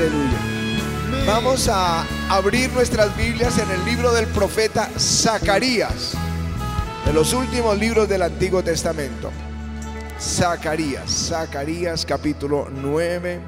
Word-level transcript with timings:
Aleluya. 0.00 1.26
Vamos 1.26 1.68
a 1.68 2.06
abrir 2.34 2.72
nuestras 2.72 3.14
Biblias 3.18 3.58
en 3.58 3.70
el 3.70 3.84
libro 3.84 4.14
del 4.14 4.26
profeta 4.28 4.88
Zacarías, 4.98 6.14
de 7.04 7.12
los 7.12 7.34
últimos 7.34 7.78
libros 7.78 8.08
del 8.08 8.22
Antiguo 8.22 8.62
Testamento. 8.62 9.30
Zacarías, 10.18 11.28
Zacarías 11.28 12.06
capítulo 12.06 12.68
9. 12.70 13.40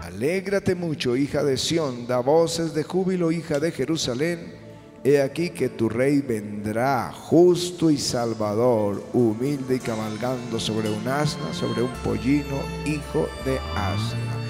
Alégrate 0.00 0.74
mucho, 0.74 1.14
hija 1.14 1.44
de 1.44 1.58
Sión, 1.58 2.06
da 2.06 2.20
voces 2.20 2.72
de 2.72 2.84
júbilo, 2.84 3.30
hija 3.30 3.60
de 3.60 3.70
Jerusalén. 3.70 4.54
He 5.04 5.20
aquí 5.20 5.50
que 5.50 5.68
tu 5.68 5.90
rey 5.90 6.22
vendrá, 6.22 7.12
justo 7.12 7.90
y 7.90 7.98
salvador, 7.98 9.04
humilde 9.12 9.76
y 9.76 9.78
cabalgando 9.78 10.58
sobre 10.58 10.88
un 10.88 11.06
asna, 11.06 11.52
sobre 11.52 11.82
un 11.82 11.92
pollino, 12.02 12.62
hijo 12.86 13.28
de 13.44 13.58
asna. 13.76 14.41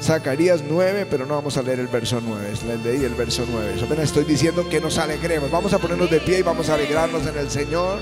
Zacarías 0.00 0.62
9, 0.68 1.06
pero 1.10 1.26
no 1.26 1.34
vamos 1.34 1.56
a 1.56 1.62
leer 1.62 1.80
el 1.80 1.88
verso 1.88 2.20
9, 2.24 2.52
les 2.66 2.84
leí 2.84 3.04
el 3.04 3.14
verso 3.14 3.44
9. 3.50 3.74
Eso 3.76 3.84
apenas 3.86 4.04
estoy 4.04 4.24
diciendo 4.24 4.68
que 4.68 4.80
nos 4.80 4.96
alegremos. 4.98 5.50
Vamos 5.50 5.72
a 5.72 5.78
ponernos 5.78 6.10
de 6.10 6.20
pie 6.20 6.38
y 6.38 6.42
vamos 6.42 6.68
a 6.68 6.74
alegrarnos 6.74 7.26
en 7.26 7.36
el 7.36 7.50
Señor. 7.50 7.98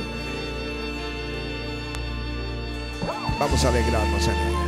Vamos 3.38 3.64
a 3.64 3.68
alegrarnos 3.68 4.28
en 4.28 4.34
Él. 4.34 4.65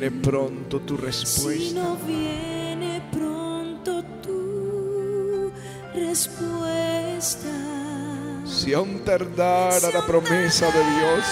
Viene 0.00 0.22
pronto 0.22 0.80
tu 0.80 0.96
si 0.96 1.02
respuesta, 1.02 1.82
no 1.82 1.96
viene 2.06 3.02
pronto 3.12 4.02
tu 4.22 5.52
respuesta, 5.94 7.50
si 8.46 8.72
aún 8.72 9.04
tardara 9.04 9.90
la 9.92 10.06
promesa 10.06 10.70
de 10.70 10.78
Dios, 10.78 11.24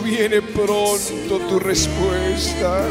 viene 0.00 0.40
pronto 0.40 1.38
tu 1.48 1.58
respuesta, 1.58 2.86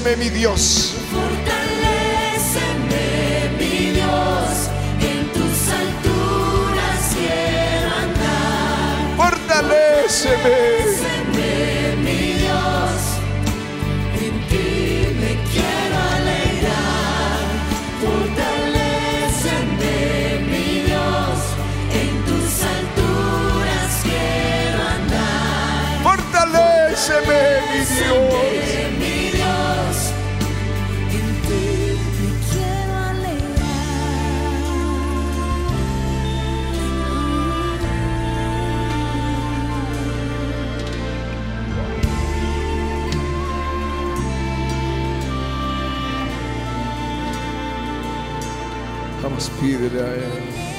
fortaléceme 0.00 0.16
mi 0.16 0.30
Dios. 0.30 0.89
Él. 49.98 50.70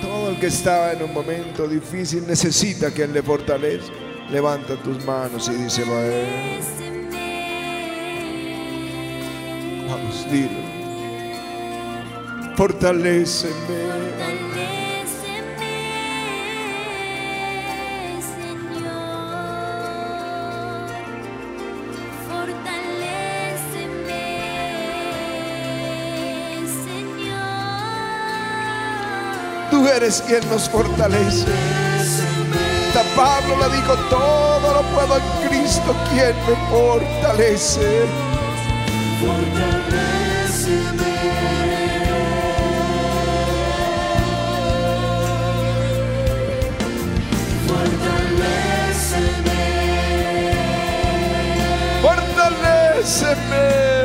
Todo 0.00 0.30
el 0.30 0.38
que 0.38 0.46
está 0.46 0.92
en 0.92 1.02
un 1.02 1.12
momento 1.12 1.68
difícil 1.68 2.26
necesita 2.26 2.92
Él 3.04 3.12
le 3.12 3.22
fortalezca. 3.22 3.92
Levanta 4.30 4.76
tus 4.82 5.04
manos 5.04 5.48
y 5.48 5.62
díselo 5.62 5.96
a 5.96 6.06
Él. 6.06 6.60
Vamos, 9.88 10.26
dile. 10.30 10.76
Fortaléceme. 12.56 14.45
Eres 29.96 30.22
quien 30.26 30.46
nos 30.50 30.68
fortalece. 30.68 31.46
San 32.92 33.06
Pablo 33.16 33.56
le 33.58 33.68
dijo, 33.76 33.94
todo 34.10 34.74
lo 34.74 34.82
puedo 34.94 35.16
en 35.16 35.48
Cristo 35.48 35.94
quien 36.10 36.34
me 36.46 36.54
fortalece. 36.70 38.04
Fortaléceme. 52.02 52.86
poderosa. 53.06 53.95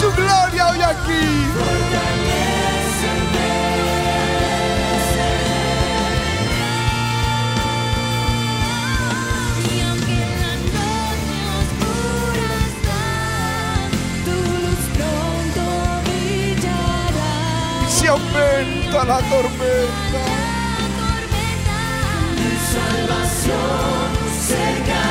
Su 0.00 0.10
gloria 0.12 0.68
hoy 0.70 0.80
aquí. 0.82 1.24
Y 9.64 9.80
aunque 9.80 10.20
la 10.42 10.54
noche 10.76 11.38
oscura 11.60 12.54
está, 12.68 13.02
tu 14.24 14.36
luz 14.62 14.84
pronto 14.96 15.64
brillará. 16.04 17.32
Y 17.86 17.88
se 17.90 18.06
aumenta 18.08 18.98
la 19.04 19.18
tormenta. 19.30 20.22
Mi 22.36 22.52
salvación 22.72 24.10
cerca 24.48 25.01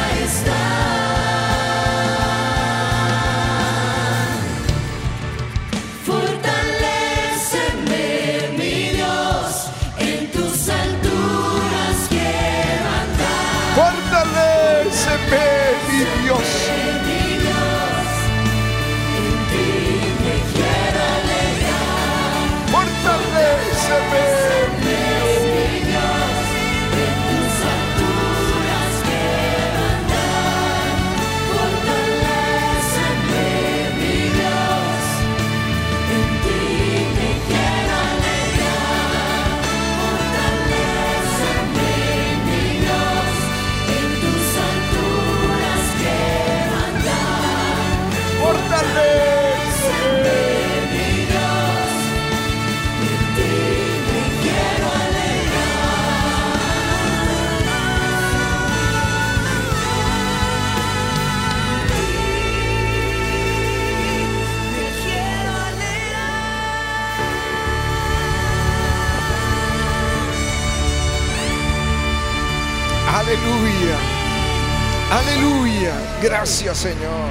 Aleluya. 75.12 75.94
Gracias 76.24 76.78
Señor. 76.78 77.30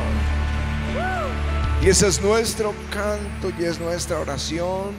Y 1.83 1.89
ese 1.89 2.09
es 2.09 2.21
nuestro 2.21 2.75
canto 2.93 3.51
y 3.59 3.65
es 3.65 3.81
nuestra 3.81 4.21
oración. 4.21 4.95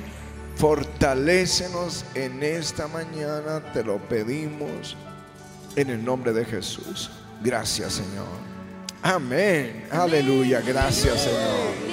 Fortalécenos 0.56 2.06
en 2.16 2.42
esta 2.42 2.88
mañana, 2.88 3.62
te 3.72 3.84
lo 3.84 4.00
pedimos 4.00 4.98
en 5.76 5.92
el 5.92 6.04
nombre 6.04 6.34
de 6.34 6.44
Jesús. 6.44 7.12
Gracias 7.44 7.94
Señor. 7.94 8.26
Amén. 9.04 9.88
Aleluya. 9.92 10.62
Gracias 10.62 11.22
Señor. 11.22 11.92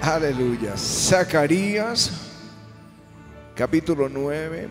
Aleluya. 0.00 0.74
Zacarías 0.74 2.12
capítulo 3.54 4.08
9 4.08 4.68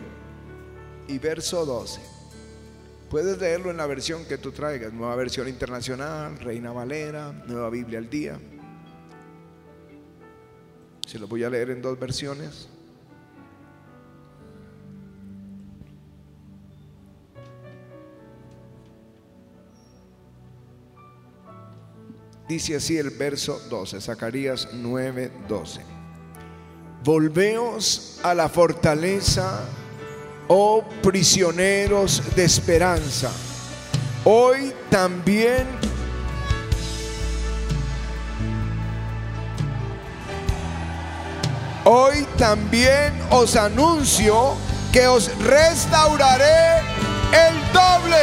y 1.06 1.18
verso 1.18 1.64
12. 1.64 2.17
Puedes 3.10 3.38
leerlo 3.38 3.70
en 3.70 3.78
la 3.78 3.86
versión 3.86 4.26
que 4.26 4.36
tú 4.36 4.52
traigas, 4.52 4.92
nueva 4.92 5.16
versión 5.16 5.48
internacional, 5.48 6.38
Reina 6.38 6.72
Valera, 6.72 7.32
nueva 7.46 7.70
Biblia 7.70 7.98
al 7.98 8.10
día. 8.10 8.38
Se 11.06 11.18
lo 11.18 11.26
voy 11.26 11.42
a 11.42 11.48
leer 11.48 11.70
en 11.70 11.80
dos 11.80 11.98
versiones. 11.98 12.68
Dice 22.46 22.76
así 22.76 22.98
el 22.98 23.10
verso 23.10 23.58
12, 23.70 24.00
Zacarías 24.02 24.68
9, 24.72 25.32
12. 25.48 25.80
Volveos 27.04 28.20
a 28.22 28.34
la 28.34 28.48
fortaleza, 28.48 29.66
oh 30.48 30.82
prisioneros 31.02 32.22
de 32.34 32.44
esperanza. 32.44 33.30
Hoy 34.24 34.74
también 34.90 35.66
Hoy 41.90 42.26
también 42.36 43.18
os 43.30 43.56
anuncio 43.56 44.56
que 44.92 45.06
os 45.06 45.30
restauraré 45.38 46.80
el 47.32 47.72
doble. 47.72 48.18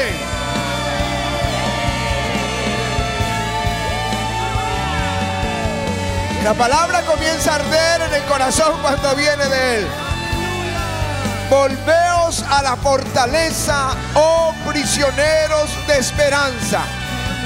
La 6.43 6.53
palabra 6.53 7.01
comienza 7.07 7.53
a 7.53 7.55
arder 7.55 8.01
en 8.03 8.13
el 8.13 8.23
corazón 8.25 8.71
cuando 8.83 9.15
viene 9.15 9.45
de 9.45 9.79
él. 9.79 10.04
Volveos 11.49 12.43
a 12.49 12.63
la 12.63 12.75
fortaleza, 12.75 13.95
oh 14.15 14.53
prisioneros 14.67 15.69
de 15.87 15.97
esperanza. 15.99 16.81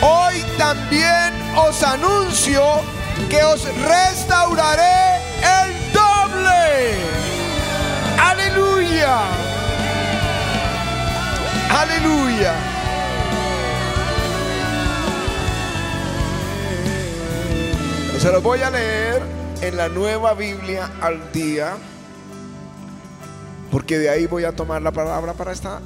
Hoy 0.01 0.43
también 0.57 1.33
os 1.57 1.83
anuncio 1.83 2.63
que 3.29 3.43
os 3.43 3.63
restauraré 3.65 5.17
el 5.43 5.93
doble. 5.93 6.95
Aleluya. 8.17 9.17
Aleluya. 11.69 12.53
Se 18.19 18.31
los 18.31 18.43
voy 18.43 18.61
a 18.61 18.69
leer 18.69 19.21
en 19.61 19.77
la 19.77 19.87
nueva 19.87 20.33
Biblia 20.33 20.89
al 21.01 21.31
día, 21.31 21.77
porque 23.71 23.97
de 23.97 24.09
ahí 24.09 24.25
voy 24.25 24.43
a 24.43 24.51
tomar 24.51 24.81
la 24.81 24.91
palabra 24.91 25.33
para 25.33 25.51
esta, 25.51 25.81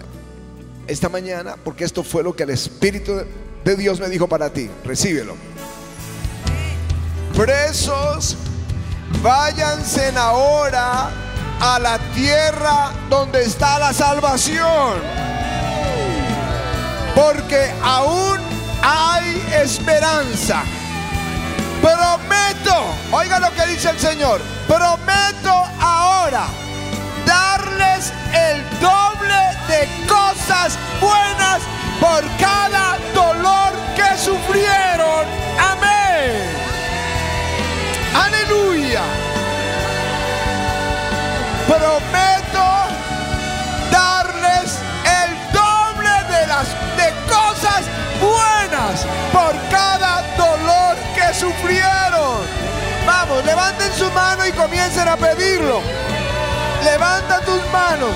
esta 0.88 1.10
mañana, 1.10 1.56
porque 1.64 1.84
esto 1.84 2.04
fue 2.04 2.24
lo 2.24 2.36
que 2.36 2.44
el 2.44 2.52
Espíritu 2.52 3.14
de 3.64 3.76
Dios 3.76 4.00
me 4.00 4.10
dijo 4.10 4.28
para 4.28 4.52
ti. 4.52 4.70
Recíbelo. 4.84 5.36
Presos, 7.36 8.38
váyanse 9.22 10.14
ahora 10.16 11.10
a 11.60 11.80
la 11.80 11.98
tierra 12.14 12.92
donde 13.10 13.44
está 13.44 13.80
la 13.80 13.92
salvación, 13.92 15.00
porque 17.16 17.72
aún 17.82 18.38
hay 18.82 19.44
esperanza. 19.62 20.64
Prometo, 21.82 22.86
oiga 23.12 23.40
lo 23.40 23.52
que 23.54 23.66
dice 23.66 23.90
el 23.90 24.00
Señor, 24.00 24.40
prometo 24.68 25.52
ahora 25.82 26.48
darles 27.26 28.14
el 28.34 28.64
doble 28.80 29.36
de 29.68 29.88
cosas 30.08 30.78
buenas 31.00 31.62
por 32.00 32.24
cada 32.38 32.98
dolor 33.14 33.72
que 33.96 34.18
sufrieron. 34.18 35.26
Amén. 35.60 36.64
Aleluya. 38.16 39.02
Prometo 41.68 42.68
darles 43.92 44.80
el 45.22 45.52
doble 45.52 46.10
de 46.30 46.48
las 46.48 46.68
de 46.98 47.14
cosas 47.28 47.84
buenas 48.22 49.06
por 49.32 49.54
cada 49.70 50.24
dolor 50.38 50.96
que 51.16 51.34
sufrieron. 51.34 52.64
Vamos, 53.06 53.44
levanten 53.46 53.92
su 53.94 54.10
mano 54.12 54.48
y 54.48 54.52
comiencen 54.52 55.08
a 55.08 55.18
pedirlo. 55.18 55.82
Levanta 56.84 57.40
tus 57.42 57.66
manos 57.72 58.16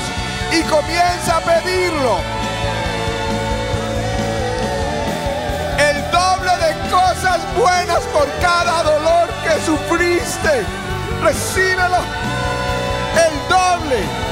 y 0.52 0.62
comienza 0.64 1.38
a 1.38 1.42
pedirlo. 1.42 2.18
El 5.80 6.12
doble 6.12 6.52
de 6.66 6.90
cosas 6.90 7.40
buenas 7.56 8.02
por 8.14 8.28
cada 8.42 8.84
dolor 8.84 9.30
que 9.44 9.66
sufriste. 9.66 10.66
Recíbelo. 11.24 12.00
El 13.26 13.50
doble. 13.50 14.27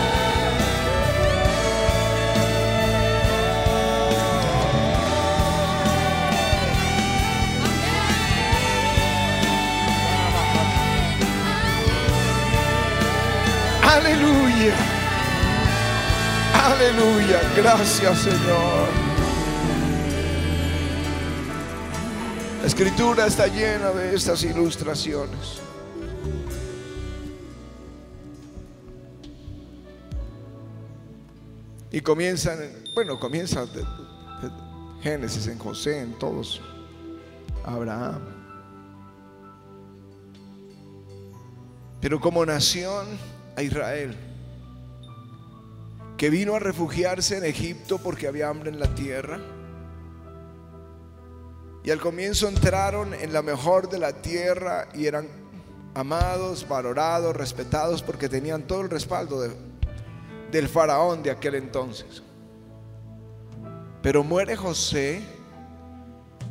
Aleluya. 13.96 14.76
Aleluya. 16.66 17.40
Gracias 17.56 18.18
Señor. 18.20 18.88
La 22.62 22.68
escritura 22.68 23.28
está 23.28 23.48
llena 23.48 23.92
de 23.92 24.16
estas 24.16 24.44
ilustraciones. 24.44 25.62
Y 31.92 32.02
comienzan, 32.02 32.58
bueno, 32.94 33.20
comienza 33.20 33.66
de- 33.66 33.82
de- 33.82 34.66
Génesis 35.02 35.48
en 35.48 35.60
José, 35.60 36.02
en 36.02 36.14
todos. 36.18 36.62
Abraham. 37.64 38.22
Pero 42.02 42.20
como 42.20 42.46
nación 42.46 43.06
a 43.56 43.62
Israel, 43.62 44.16
que 46.18 46.30
vino 46.30 46.56
a 46.56 46.60
refugiarse 46.60 47.38
en 47.38 47.46
Egipto 47.46 47.98
porque 47.98 48.28
había 48.28 48.50
hambre 48.50 48.70
en 48.70 48.80
la 48.80 48.94
tierra. 48.96 49.40
Y 51.84 51.92
al 51.92 52.00
comienzo 52.00 52.48
entraron 52.48 53.14
en 53.14 53.32
la 53.32 53.42
mejor 53.42 53.90
de 53.90 54.00
la 54.00 54.14
tierra 54.14 54.88
y 54.94 55.06
eran 55.06 55.28
amados, 55.94 56.68
valorados, 56.68 57.36
respetados 57.36 58.02
porque 58.02 58.28
tenían 58.28 58.64
todo 58.64 58.82
el 58.82 58.90
respaldo 58.90 59.42
de- 59.42 59.56
del 60.52 60.68
faraón 60.68 61.22
de 61.22 61.32
aquel 61.32 61.56
entonces. 61.56 62.24
Pero 64.02 64.24
muere 64.24 64.56
José, 64.56 65.22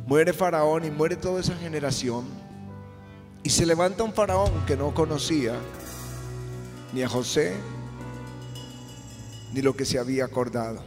muere 0.07 0.31
faraón 0.33 0.85
y 0.85 0.91
muere 0.91 1.15
toda 1.15 1.41
esa 1.41 1.55
generación. 1.55 2.25
Y 3.43 3.49
se 3.49 3.65
levanta 3.65 4.03
un 4.03 4.13
faraón 4.13 4.51
que 4.65 4.75
no 4.77 4.93
conocía 4.93 5.53
ni 6.93 7.03
a 7.03 7.09
José 7.09 7.55
ni 9.55 9.61
lo 9.61 9.73
que 9.73 9.85
se 9.85 9.97
había 9.97 10.25
acordado. 10.25 10.83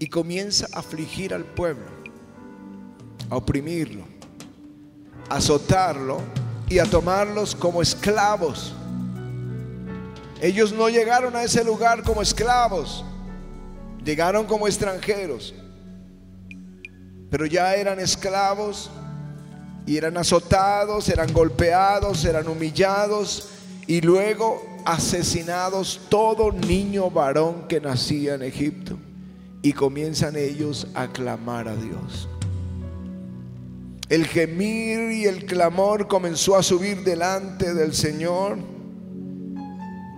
Y 0.00 0.08
comienza 0.08 0.66
a 0.72 0.80
afligir 0.80 1.32
al 1.32 1.44
pueblo, 1.44 1.86
a 3.30 3.36
oprimirlo, 3.36 4.02
a 5.28 5.36
azotarlo 5.36 6.20
y 6.68 6.80
a 6.80 6.84
tomarlos 6.84 7.54
como 7.54 7.80
esclavos. 7.80 8.74
Ellos 10.40 10.72
no 10.72 10.88
llegaron 10.88 11.36
a 11.36 11.44
ese 11.44 11.62
lugar 11.62 12.02
como 12.02 12.22
esclavos, 12.22 13.04
llegaron 14.04 14.44
como 14.46 14.66
extranjeros, 14.66 15.54
pero 17.30 17.46
ya 17.46 17.76
eran 17.76 18.00
esclavos 18.00 18.90
y 19.86 19.96
eran 19.96 20.16
azotados, 20.16 21.08
eran 21.08 21.32
golpeados, 21.32 22.24
eran 22.24 22.48
humillados 22.48 23.48
y 23.88 24.02
luego 24.02 24.62
asesinados 24.84 26.02
todo 26.10 26.52
niño 26.52 27.10
varón 27.10 27.66
que 27.68 27.80
nacía 27.80 28.34
en 28.34 28.42
Egipto. 28.42 28.98
Y 29.62 29.72
comienzan 29.72 30.36
ellos 30.36 30.86
a 30.94 31.08
clamar 31.08 31.66
a 31.66 31.74
Dios. 31.74 32.28
El 34.10 34.26
gemir 34.26 35.10
y 35.10 35.24
el 35.24 35.46
clamor 35.46 36.06
comenzó 36.06 36.54
a 36.54 36.62
subir 36.62 37.02
delante 37.02 37.74
del 37.74 37.94
Señor. 37.94 38.58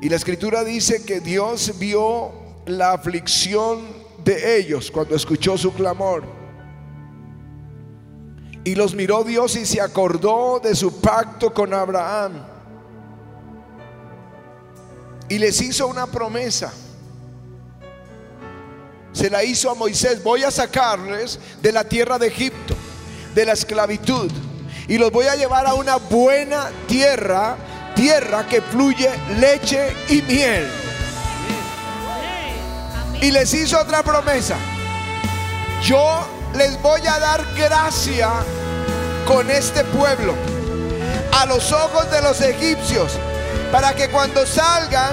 Y 0.03 0.09
la 0.09 0.17
escritura 0.17 0.65
dice 0.65 1.05
que 1.05 1.21
Dios 1.21 1.79
vio 1.79 2.33
la 2.67 2.93
aflicción 2.93 3.81
de 4.25 4.59
ellos 4.59 4.91
cuando 4.91 5.15
escuchó 5.15 5.57
su 5.57 5.73
clamor. 5.73 6.25
Y 8.65 8.75
los 8.75 8.95
miró 8.97 9.23
Dios 9.23 9.57
y 9.57 9.65
se 9.65 9.81
acordó 9.81 10.61
de 10.61 10.75
su 10.75 11.01
pacto 11.01 11.55
con 11.55 11.73
Abraham. 11.73 12.60
Y 15.31 15.39
les 15.39 15.61
hizo 15.61 15.87
una 15.87 16.09
promesa. 16.09 16.73
Se 19.13 19.31
la 19.31 19.45
hizo 19.45 19.71
a 19.71 19.75
Moisés. 19.75 20.23
Voy 20.25 20.43
a 20.43 20.51
sacarles 20.51 21.39
de 21.63 21.71
la 21.71 21.85
tierra 21.85 22.19
de 22.19 22.27
Egipto, 22.27 22.75
de 23.33 23.47
la 23.47 23.53
esclavitud. 23.53 24.29
Y 24.89 24.99
los 24.99 25.13
voy 25.13 25.27
a 25.27 25.37
llevar 25.37 25.69
a 25.69 25.75
una 25.75 25.97
buena 25.97 26.73
tierra, 26.89 27.57
tierra 27.95 28.49
que 28.49 28.61
fluye 28.61 29.09
leche 29.39 29.95
y 30.09 30.21
miel. 30.23 30.69
Y 33.23 33.31
les 33.31 33.55
hizo 33.55 33.79
otra 33.79 34.03
promesa. 34.03 34.57
Yo 35.81 36.27
les 36.57 36.83
voy 36.83 37.03
a 37.07 37.21
dar 37.21 37.45
gracia 37.55 38.31
con 39.29 39.49
este 39.49 39.85
pueblo 39.85 40.35
a 41.39 41.47
los 41.47 41.71
ojos 41.71 42.11
de 42.11 42.21
los 42.21 42.41
egipcios 42.41 43.13
para 43.71 43.95
que 43.95 44.09
cuando 44.09 44.47
salgan 44.47 45.13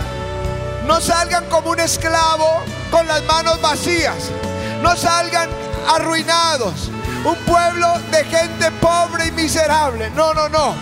no 0.85 1.01
salgan 1.01 1.45
como 1.49 1.71
un 1.71 1.79
esclavo 1.79 2.63
con 2.89 3.05
las 3.07 3.23
manos 3.25 3.61
vacías, 3.61 4.31
no 4.81 4.95
salgan 4.95 5.49
arruinados, 5.93 6.89
un 7.25 7.35
pueblo 7.45 7.93
de 8.09 8.23
gente 8.23 8.71
pobre 8.79 9.27
y 9.27 9.31
miserable. 9.31 10.09
No, 10.11 10.33
no, 10.33 10.47
no. 10.47 10.73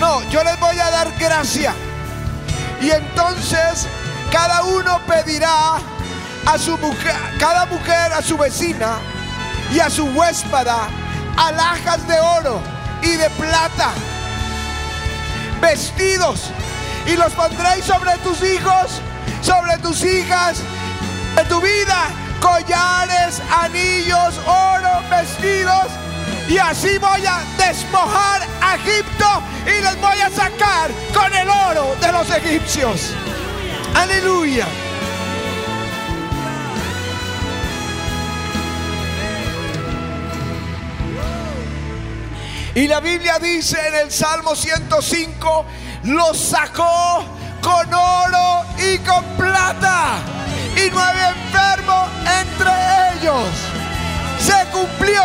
No, 0.00 0.22
yo 0.30 0.42
les 0.42 0.58
voy 0.58 0.78
a 0.78 0.90
dar 0.90 1.12
gracia. 1.18 1.72
Y 2.80 2.90
entonces 2.90 3.86
cada 4.32 4.64
uno 4.64 5.00
pedirá 5.06 5.76
a 6.46 6.58
su 6.58 6.76
mujer, 6.78 7.14
cada 7.38 7.66
mujer 7.66 8.12
a 8.12 8.22
su 8.22 8.36
vecina 8.36 8.96
y 9.72 9.78
a 9.78 9.88
su 9.88 10.04
huéspada 10.06 10.88
alhajas 11.36 12.06
de 12.08 12.18
oro 12.18 12.60
y 13.02 13.16
de 13.16 13.30
plata, 13.30 13.90
vestidos, 15.60 16.50
y 17.06 17.16
los 17.16 17.32
pondréis 17.32 17.84
sobre 17.84 18.16
tus 18.18 18.42
hijos, 18.42 19.00
sobre 19.42 19.78
tus 19.78 20.04
hijas, 20.04 20.58
de 21.36 21.44
tu 21.44 21.60
vida, 21.60 22.08
collares, 22.40 23.40
anillos, 23.50 24.38
oro, 24.46 25.02
vestidos, 25.10 25.86
y 26.48 26.58
así 26.58 26.98
voy 26.98 27.24
a 27.26 27.42
despojar 27.56 28.42
a 28.60 28.74
Egipto 28.76 29.42
y 29.66 29.80
les 29.82 30.00
voy 30.00 30.20
a 30.20 30.30
sacar 30.30 30.90
con 31.14 31.32
el 31.34 31.48
oro 31.48 31.96
de 32.00 32.12
los 32.12 32.28
egipcios. 32.30 33.14
Aleluya. 33.94 34.66
Y 42.74 42.88
la 42.88 43.00
Biblia 43.00 43.38
dice 43.38 43.78
en 43.86 43.94
el 43.94 44.10
Salmo 44.10 44.56
105, 44.56 45.66
los 46.04 46.36
sacó 46.36 47.24
con 47.60 47.94
oro 47.94 48.64
y 48.78 48.98
con 48.98 49.24
plata. 49.36 50.18
Y 50.76 50.90
no 50.90 50.98
había 50.98 51.30
enfermo 51.30 52.08
entre 52.40 52.70
ellos. 53.14 53.48
Se 54.38 54.66
cumplió. 54.70 55.22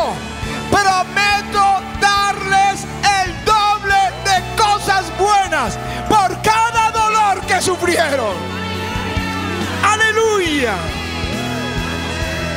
Prometo 0.69 1.81
darles 2.00 2.84
el 3.24 3.46
doble 3.46 3.96
de 4.25 4.55
cosas 4.62 5.05
buenas 5.17 5.77
por 6.10 6.41
cada 6.41 6.91
dolor 6.91 7.41
que 7.46 7.62
sufrieron. 7.62 8.36
Aleluya. 9.84 10.75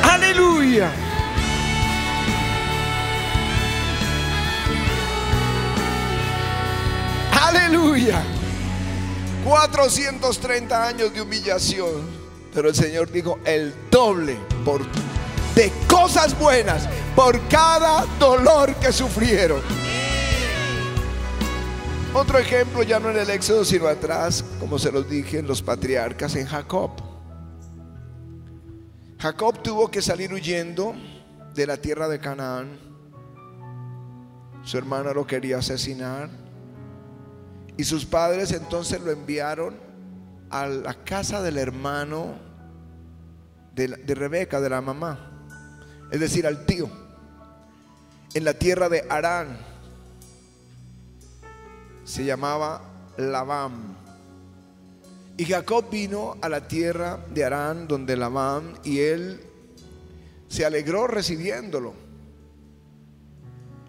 Aleluya. 0.03 0.91
Aleluya. 7.41 8.21
430 9.43 10.87
años 10.87 11.11
de 11.11 11.21
humillación. 11.21 12.21
Pero 12.53 12.69
el 12.69 12.75
Señor 12.75 13.11
dijo 13.11 13.39
el 13.45 13.73
doble 13.89 14.37
por, 14.63 14.81
de 15.55 15.71
cosas 15.89 16.37
buenas 16.37 16.87
por 17.15 17.41
cada 17.47 18.05
dolor 18.19 18.75
que 18.75 18.91
sufrieron. 18.93 19.61
Otro 22.13 22.37
ejemplo 22.37 22.83
ya 22.83 22.99
no 22.99 23.09
en 23.09 23.17
el 23.17 23.29
Éxodo, 23.31 23.65
sino 23.65 23.87
atrás, 23.87 24.45
como 24.59 24.77
se 24.77 24.91
los 24.91 25.09
dije, 25.09 25.39
en 25.39 25.47
los 25.47 25.63
patriarcas, 25.63 26.35
en 26.35 26.45
Jacob. 26.45 26.91
Jacob 29.17 29.63
tuvo 29.63 29.89
que 29.89 30.01
salir 30.03 30.31
huyendo 30.31 30.93
de 31.55 31.65
la 31.65 31.77
tierra 31.77 32.07
de 32.07 32.19
Canaán. 32.19 32.79
Su 34.63 34.77
hermano 34.77 35.11
lo 35.13 35.25
quería 35.25 35.57
asesinar. 35.57 36.40
Y 37.81 37.83
sus 37.83 38.05
padres 38.05 38.51
entonces 38.51 39.01
lo 39.01 39.09
enviaron 39.09 39.73
a 40.51 40.67
la 40.67 40.93
casa 41.03 41.41
del 41.41 41.57
hermano 41.57 42.35
de, 43.73 44.13
Rebeca, 44.13 44.61
de 44.61 44.69
la 44.69 44.81
mamá. 44.81 45.31
Es 46.11 46.19
decir, 46.19 46.45
al 46.45 46.67
tío. 46.67 46.87
En 48.35 48.43
la 48.43 48.53
tierra 48.53 48.87
de 48.87 49.03
Arán. 49.09 49.57
Se 52.03 52.23
llamaba 52.23 52.83
Labán. 53.17 53.97
Y 55.35 55.45
Jacob 55.45 55.89
vino 55.89 56.37
a 56.39 56.49
la 56.49 56.67
tierra 56.67 57.17
de 57.33 57.45
Arán, 57.45 57.87
donde 57.87 58.15
Labán, 58.15 58.77
y 58.83 58.99
él 58.99 59.41
se 60.49 60.67
alegró 60.67 61.07
recibiéndolo. 61.07 61.95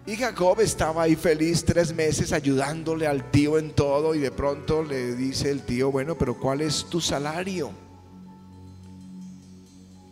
Y 0.05 0.17
Jacob 0.17 0.59
estaba 0.59 1.03
ahí 1.03 1.15
feliz 1.15 1.63
tres 1.63 1.93
meses 1.93 2.33
ayudándole 2.33 3.07
al 3.07 3.31
tío 3.31 3.57
en 3.57 3.71
todo 3.71 4.13
y 4.15 4.19
de 4.19 4.31
pronto 4.31 4.83
le 4.83 5.15
dice 5.15 5.49
el 5.49 5.61
tío, 5.61 5.91
bueno, 5.91 6.15
pero 6.17 6.37
¿cuál 6.37 6.59
es 6.61 6.85
tu 6.89 6.99
salario? 6.99 7.71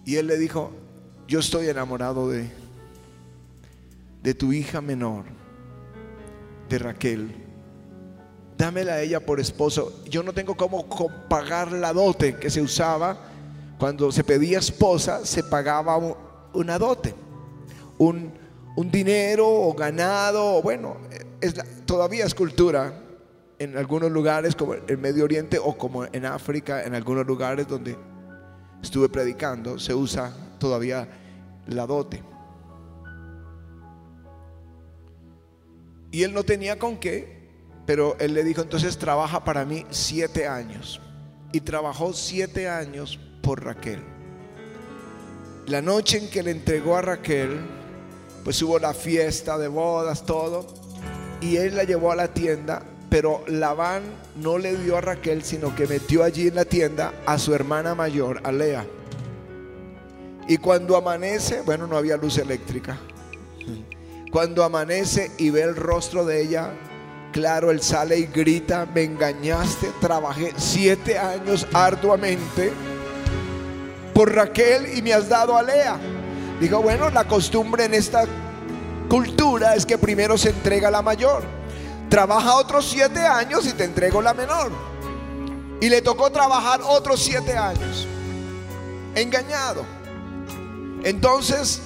Y 0.05 0.15
él 0.15 0.27
le 0.27 0.37
dijo, 0.37 0.71
yo 1.27 1.39
estoy 1.39 1.67
enamorado 1.67 2.29
de, 2.29 2.49
de 4.23 4.33
tu 4.33 4.53
hija 4.53 4.79
menor, 4.79 5.25
de 6.69 6.79
Raquel. 6.79 7.35
Dámela 8.57 8.93
a 8.93 9.01
ella 9.01 9.19
por 9.25 9.41
esposo. 9.41 10.03
Yo 10.09 10.23
no 10.23 10.31
tengo 10.33 10.55
cómo 10.55 10.87
pagar 11.27 11.71
la 11.73 11.91
dote 11.91 12.37
que 12.37 12.49
se 12.49 12.61
usaba 12.61 13.17
cuando 13.77 14.09
se 14.11 14.23
pedía 14.23 14.59
esposa, 14.59 15.25
se 15.25 15.43
pagaba 15.43 15.97
un- 15.97 16.15
una 16.53 16.77
dote, 16.79 17.13
un, 17.97 18.31
un 18.75 18.91
dinero 18.91 19.47
o 19.47 19.73
ganado, 19.73 20.61
bueno, 20.61 20.97
es 21.39 21.55
todavía 21.85 22.25
es 22.25 22.33
cultura 22.33 22.93
en 23.59 23.77
algunos 23.77 24.11
lugares 24.11 24.55
como 24.55 24.73
el 24.73 24.97
Medio 24.97 25.23
Oriente 25.23 25.59
o 25.59 25.77
como 25.77 26.05
en 26.05 26.25
África, 26.25 26.83
en 26.83 26.95
algunos 26.95 27.27
lugares 27.27 27.67
donde 27.67 27.95
estuve 28.81 29.09
predicando, 29.09 29.77
se 29.77 29.93
usa 29.93 30.33
todavía 30.57 31.07
la 31.67 31.85
dote. 31.85 32.23
Y 36.11 36.23
él 36.23 36.33
no 36.33 36.43
tenía 36.43 36.79
con 36.79 36.97
qué, 36.97 37.49
pero 37.85 38.15
él 38.19 38.33
le 38.33 38.43
dijo, 38.43 38.61
entonces 38.61 38.97
trabaja 38.97 39.43
para 39.43 39.65
mí 39.65 39.85
siete 39.89 40.47
años. 40.47 40.99
Y 41.53 41.61
trabajó 41.61 42.13
siete 42.13 42.67
años 42.67 43.19
por 43.41 43.63
Raquel. 43.63 44.01
La 45.67 45.81
noche 45.81 46.17
en 46.17 46.29
que 46.29 46.43
le 46.43 46.51
entregó 46.51 46.97
a 46.97 47.01
Raquel, 47.01 47.59
pues 48.43 48.61
hubo 48.61 48.79
la 48.79 48.93
fiesta 48.93 49.57
de 49.57 49.67
bodas, 49.67 50.25
todo. 50.25 50.67
Y 51.41 51.57
él 51.57 51.75
la 51.75 51.83
llevó 51.83 52.11
a 52.11 52.15
la 52.15 52.27
tienda, 52.27 52.83
pero 53.09 53.43
Labán 53.47 54.03
no 54.35 54.57
le 54.57 54.75
dio 54.75 54.97
a 54.97 55.01
Raquel, 55.01 55.43
sino 55.43 55.75
que 55.75 55.87
metió 55.87 56.23
allí 56.23 56.47
en 56.47 56.55
la 56.55 56.65
tienda 56.65 57.13
a 57.25 57.37
su 57.37 57.53
hermana 57.53 57.95
mayor, 57.95 58.41
a 58.43 58.51
Lea. 58.51 58.85
Y 60.47 60.57
cuando 60.57 60.95
amanece, 60.95 61.61
bueno, 61.61 61.87
no 61.87 61.97
había 61.97 62.17
luz 62.17 62.37
eléctrica. 62.37 62.97
Cuando 64.31 64.63
amanece 64.63 65.31
y 65.37 65.49
ve 65.49 65.61
el 65.61 65.75
rostro 65.75 66.25
de 66.25 66.41
ella, 66.41 66.71
claro, 67.31 67.69
él 67.71 67.81
sale 67.81 68.17
y 68.17 68.25
grita, 68.27 68.85
me 68.85 69.03
engañaste, 69.03 69.91
trabajé 69.99 70.53
siete 70.57 71.17
años 71.17 71.67
arduamente 71.73 72.71
por 74.13 74.33
Raquel 74.33 74.97
y 74.97 75.01
me 75.01 75.13
has 75.13 75.27
dado 75.27 75.57
a 75.57 75.63
Lea. 75.63 75.99
Dijo, 76.61 76.79
bueno, 76.79 77.09
la 77.09 77.27
costumbre 77.27 77.85
en 77.85 77.95
esta 77.95 78.23
cultura 79.09 79.73
es 79.73 79.83
que 79.83 79.97
primero 79.97 80.37
se 80.37 80.49
entrega 80.49 80.91
la 80.91 81.01
mayor. 81.01 81.41
Trabaja 82.07 82.53
otros 82.53 82.87
siete 82.87 83.19
años 83.19 83.65
y 83.65 83.73
te 83.73 83.83
entrego 83.83 84.21
la 84.21 84.35
menor. 84.35 84.71
Y 85.81 85.89
le 85.89 86.03
tocó 86.03 86.31
trabajar 86.31 86.81
otros 86.87 87.19
siete 87.19 87.57
años. 87.57 88.07
Engañado. 89.15 89.83
Entonces, 91.03 91.81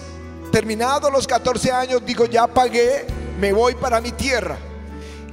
terminados 0.52 1.10
los 1.10 1.26
14 1.26 1.72
años, 1.72 2.06
dijo, 2.06 2.26
ya 2.26 2.46
pagué, 2.46 3.08
me 3.40 3.54
voy 3.54 3.76
para 3.76 4.02
mi 4.02 4.12
tierra. 4.12 4.58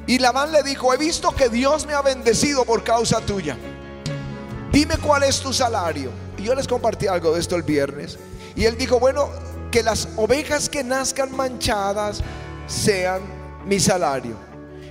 Y 0.07 0.21
Labán 0.21 0.53
le 0.53 0.63
dijo, 0.63 0.95
he 0.95 0.99
visto 0.99 1.35
que 1.35 1.49
Dios 1.49 1.85
me 1.85 1.95
ha 1.95 2.03
bendecido 2.03 2.65
por 2.65 2.85
causa 2.85 3.21
tuya. 3.21 3.57
Dime 4.71 4.99
cuál 4.99 5.25
es 5.25 5.41
tu 5.41 5.53
salario. 5.53 6.13
Y 6.39 6.45
yo 6.45 6.55
les 6.55 6.69
compartí 6.69 7.09
algo 7.09 7.35
de 7.35 7.41
esto 7.41 7.57
el 7.57 7.65
viernes. 7.65 8.21
Y 8.55 8.65
él 8.65 8.77
dijo, 8.77 9.01
bueno, 9.01 9.29
que 9.71 9.83
las 9.83 10.09
ovejas 10.17 10.69
que 10.69 10.85
nazcan 10.85 11.35
manchadas 11.35 12.23
sean 12.67 13.23
mi 13.65 13.81
salario. 13.81 14.37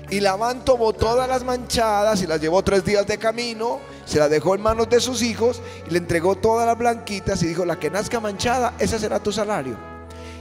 Y 0.09 0.19
Labán 0.19 0.65
tomó 0.65 0.91
todas 0.91 1.27
las 1.29 1.43
manchadas 1.45 2.21
y 2.21 2.27
las 2.27 2.41
llevó 2.41 2.61
tres 2.63 2.83
días 2.83 3.07
de 3.07 3.17
camino, 3.17 3.79
se 4.05 4.19
las 4.19 4.29
dejó 4.29 4.55
en 4.55 4.61
manos 4.61 4.89
de 4.89 4.99
sus 4.99 5.21
hijos 5.21 5.61
y 5.87 5.91
le 5.91 5.99
entregó 5.99 6.35
todas 6.35 6.67
las 6.67 6.77
blanquitas 6.77 7.41
y 7.43 7.47
dijo, 7.47 7.63
la 7.63 7.79
que 7.79 7.89
nazca 7.89 8.19
manchada, 8.19 8.73
ese 8.77 8.99
será 8.99 9.19
tu 9.19 9.31
salario. 9.31 9.77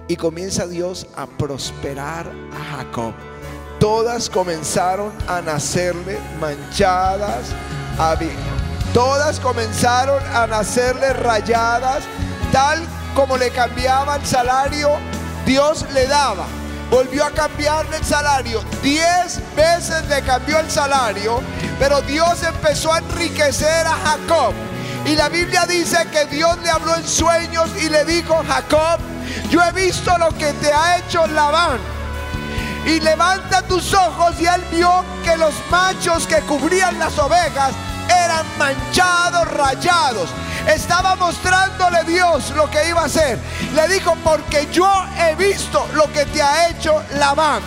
Y 0.09 0.17
comienza 0.17 0.67
Dios 0.67 1.07
a 1.15 1.27
prosperar 1.27 2.27
a 2.53 2.77
Jacob. 2.77 3.13
Todas 3.79 4.29
comenzaron 4.29 5.13
a 5.29 5.41
nacerle 5.41 6.19
manchadas, 6.41 7.53
a 7.97 8.19
todas 8.93 9.39
comenzaron 9.39 10.21
a 10.35 10.49
nacerle 10.49 11.13
rayadas, 11.13 12.03
tal 12.51 12.81
como 13.14 13.37
le 13.37 13.51
cambiaba 13.51 14.16
el 14.16 14.27
salario, 14.27 14.90
Dios 15.44 15.85
le 15.92 16.07
daba. 16.07 16.46
Volvió 16.90 17.25
a 17.25 17.31
cambiarle 17.31 17.96
el 17.96 18.05
salario. 18.05 18.62
Diez 18.83 19.40
veces 19.55 20.07
le 20.09 20.23
cambió 20.23 20.59
el 20.59 20.70
salario. 20.70 21.40
Pero 21.79 22.03
Dios 22.03 22.42
empezó 22.42 22.92
a 22.92 22.99
enriquecer 22.99 23.87
a 23.87 23.96
Jacob. 24.05 24.53
Y 25.07 25.14
la 25.14 25.29
Biblia 25.29 25.66
dice 25.66 25.99
que 26.12 26.27
Dios 26.27 26.59
le 26.62 26.70
habló 26.70 26.96
en 26.96 27.07
sueños 27.07 27.70
y 27.81 27.88
le 27.88 28.05
dijo, 28.05 28.42
Jacob, 28.46 29.01
yo 29.51 29.62
he 29.64 29.73
visto 29.73 30.16
lo 30.18 30.31
que 30.37 30.53
te 30.55 30.73
ha 30.73 30.99
hecho 30.99 31.27
Labán. 31.29 31.79
Y 32.85 33.01
levanta 33.01 33.62
tus 33.62 33.94
ojos 33.94 34.40
y 34.40 34.46
él 34.46 34.62
vio 34.73 35.05
que 35.25 35.37
los 35.37 35.55
machos 35.70 36.27
que 36.27 36.40
cubrían 36.40 36.99
las 36.99 37.18
ovejas 37.18 37.73
eran 38.11 38.46
manchados, 38.59 39.51
rayados. 39.53 40.31
Estaba 40.66 41.16
mostrándole 41.16 42.05
Dios 42.05 42.51
lo 42.51 42.70
que 42.70 42.88
iba 42.88 43.03
a 43.03 43.07
hacer. 43.07 43.38
Le 43.75 43.88
dijo, 43.88 44.14
porque 44.23 44.68
yo 44.73 44.90
he 45.18 45.35
visto 45.35 45.87
lo 45.94 46.11
que 46.12 46.27
te 46.27 46.42
ha 46.42 46.68
hecho 46.68 47.03
Labán. 47.18 47.62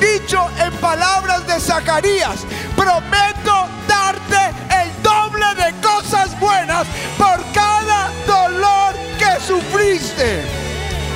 Dicho 0.00 0.48
en 0.58 0.72
palabras 0.76 1.46
de 1.46 1.60
Zacarías, 1.60 2.40
prometo 2.74 3.68
darte 3.86 4.54
el 4.82 5.02
doble 5.02 5.46
de 5.56 5.74
cosas 5.80 6.38
buenas 6.40 6.86
por 7.18 7.38
cada 7.52 8.10
dolor 8.26 8.94
que 9.18 9.40
sufriste. 9.46 10.42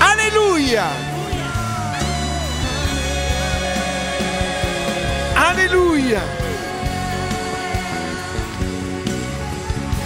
Aleluya. 0.00 0.86
Aleluya. 5.36 6.43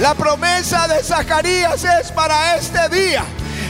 La 0.00 0.14
promesa 0.14 0.87
de 0.87 1.02
Zacarías 1.02 1.82
es 1.82 2.12
para 2.12 2.54
este 2.54 2.88
día. 2.88 3.24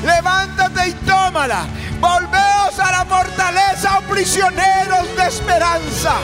Levántate 0.05 0.89
y 0.89 0.93
tómala. 0.93 1.65
Volveos 2.01 2.79
a 2.79 2.93
la 2.93 3.05
fortaleza, 3.07 3.99
oh 3.99 4.03
prisioneros 4.03 5.17
de 5.17 5.27
esperanza. 5.27 6.17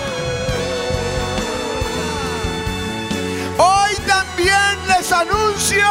Hoy 3.57 3.95
también 4.07 4.89
les 4.89 5.11
anuncio 5.11 5.87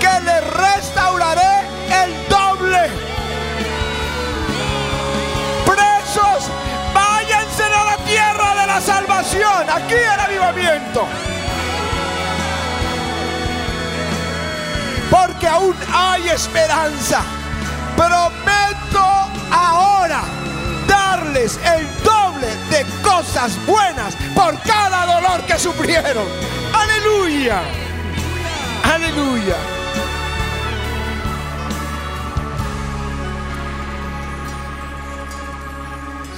que 0.00 0.20
les 0.24 0.54
restauraré 0.54 1.60
el 2.02 2.28
doble. 2.28 2.90
Presos, 5.64 6.50
váyanse 6.92 7.62
a 7.62 7.84
la 7.84 7.96
tierra 7.98 8.54
de 8.60 8.66
la 8.66 8.80
salvación. 8.80 9.70
Aquí 9.70 9.94
el 9.94 10.20
avivamiento. 10.20 11.06
Porque 15.14 15.46
aún 15.46 15.76
hay 15.92 16.28
esperanza. 16.28 17.22
Prometo 17.96 19.06
ahora 19.52 20.22
darles 20.88 21.56
el 21.58 21.86
doble 22.02 22.48
de 22.68 22.84
cosas 23.00 23.56
buenas 23.64 24.16
por 24.34 24.60
cada 24.62 25.14
dolor 25.14 25.46
que 25.46 25.56
sufrieron. 25.56 26.26
Aleluya. 26.72 27.62
Aleluya. 28.82 29.56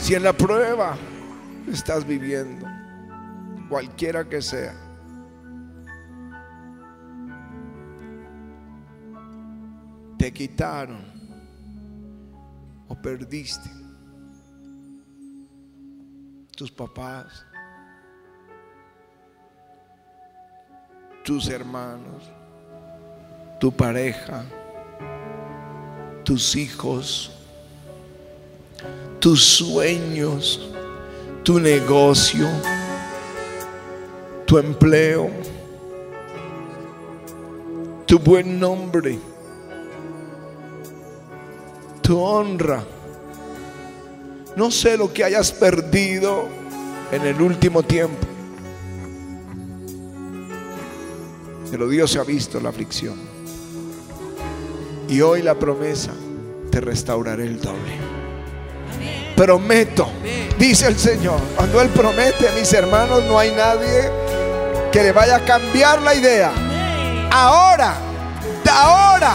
Si 0.03 0.15
en 0.15 0.23
la 0.23 0.35
prueba 0.35 0.97
estás 1.73 2.07
viviendo, 2.07 2.67
cualquiera 3.71 4.25
que 4.29 4.43
sea, 4.43 4.86
te 10.27 10.33
quitaron 10.33 11.05
o 12.89 12.97
perdiste 12.97 13.71
tus 16.57 16.69
papás, 16.69 17.47
tus 21.23 21.49
hermanos, 21.49 22.25
tu 23.61 23.71
pareja, 23.71 24.45
tus 26.25 26.57
hijos, 26.57 27.31
tus 29.21 29.45
sueños, 29.45 30.73
tu 31.45 31.61
negocio, 31.61 32.49
tu 34.45 34.59
empleo, 34.59 35.31
tu 38.07 38.19
buen 38.19 38.59
nombre 38.59 39.36
tu 42.07 42.21
honra, 42.21 42.85
No 44.55 44.71
sé 44.71 44.97
lo 44.97 45.13
que 45.13 45.25
hayas 45.25 45.51
perdido 45.51 46.49
en 47.11 47.23
el 47.27 47.43
último 47.43 47.83
tiempo. 47.83 48.25
Pero 51.69 51.89
Dios 51.89 52.17
ha 52.17 52.23
visto 52.23 52.61
la 52.61 52.69
aflicción. 52.69 53.17
Y 55.09 55.21
hoy 55.21 55.43
la 55.43 55.57
promesa, 55.57 56.13
te 56.71 56.81
restauraré 56.81 57.45
el 57.45 57.61
doble. 57.61 57.99
Prometo, 59.35 60.09
dice 60.57 60.87
el 60.87 60.97
Señor. 60.97 61.41
Cuando 61.57 61.83
Él 61.83 61.89
promete, 61.89 62.51
mis 62.57 62.73
hermanos, 62.73 63.25
no 63.25 63.37
hay 63.37 63.51
nadie 63.51 64.11
que 64.93 65.03
le 65.03 65.11
vaya 65.11 65.37
a 65.37 65.45
cambiar 65.45 66.01
la 66.03 66.15
idea. 66.15 66.53
Ahora, 67.33 67.97
ahora, 68.71 69.35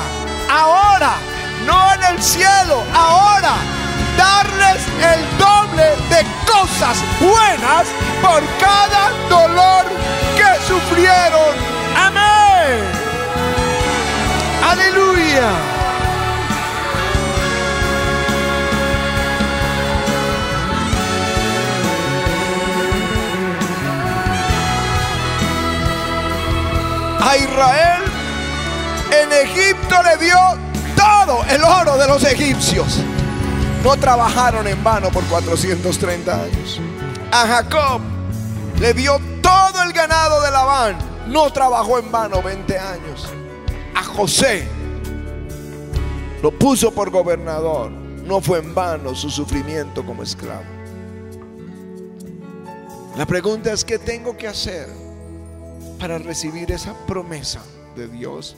ahora, 0.49 1.30
no 1.65 1.93
en 1.93 2.04
el 2.04 2.21
cielo, 2.21 2.84
ahora, 2.93 3.56
darles 4.17 4.82
el 5.13 5.38
doble 5.38 5.84
de 6.10 6.26
cosas 6.45 6.97
buenas 7.19 7.88
por 8.21 8.41
cada 8.60 9.10
dolor 9.30 9.86
que 10.36 10.67
sufrieron. 10.67 11.56
Amén. 11.95 13.02
Aleluya. 14.69 15.50
A 27.24 27.38
Israel 27.38 28.02
en 29.12 29.32
Egipto 29.32 29.95
le 30.04 30.26
dio 30.26 30.70
el 31.51 31.63
oro 31.63 31.97
de 31.97 32.07
los 32.07 32.23
egipcios. 32.23 32.99
No 33.83 33.97
trabajaron 33.97 34.67
en 34.67 34.83
vano 34.83 35.09
por 35.09 35.23
430 35.25 36.43
años. 36.43 36.79
A 37.31 37.47
Jacob 37.47 38.01
le 38.79 38.93
dio 38.93 39.19
todo 39.41 39.83
el 39.83 39.91
ganado 39.91 40.41
de 40.41 40.51
Labán. 40.51 40.97
No 41.27 41.51
trabajó 41.51 41.99
en 41.99 42.11
vano 42.11 42.41
20 42.41 42.77
años. 42.77 43.27
A 43.95 44.03
José 44.03 44.67
lo 46.41 46.51
puso 46.51 46.91
por 46.91 47.09
gobernador. 47.09 47.91
No 47.91 48.39
fue 48.39 48.59
en 48.59 48.73
vano 48.73 49.15
su 49.15 49.29
sufrimiento 49.29 50.05
como 50.05 50.23
esclavo. 50.23 50.63
La 53.17 53.25
pregunta 53.25 53.73
es, 53.73 53.83
¿qué 53.83 53.99
tengo 53.99 54.37
que 54.37 54.47
hacer 54.47 54.87
para 55.99 56.17
recibir 56.17 56.71
esa 56.71 56.93
promesa 57.05 57.61
de 57.95 58.07
Dios? 58.07 58.55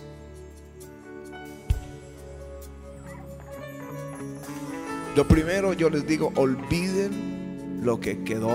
Lo 5.15 5.27
primero 5.27 5.73
yo 5.73 5.89
les 5.89 6.07
digo, 6.07 6.31
olviden 6.35 7.81
lo 7.83 7.99
que 7.99 8.23
quedó 8.23 8.51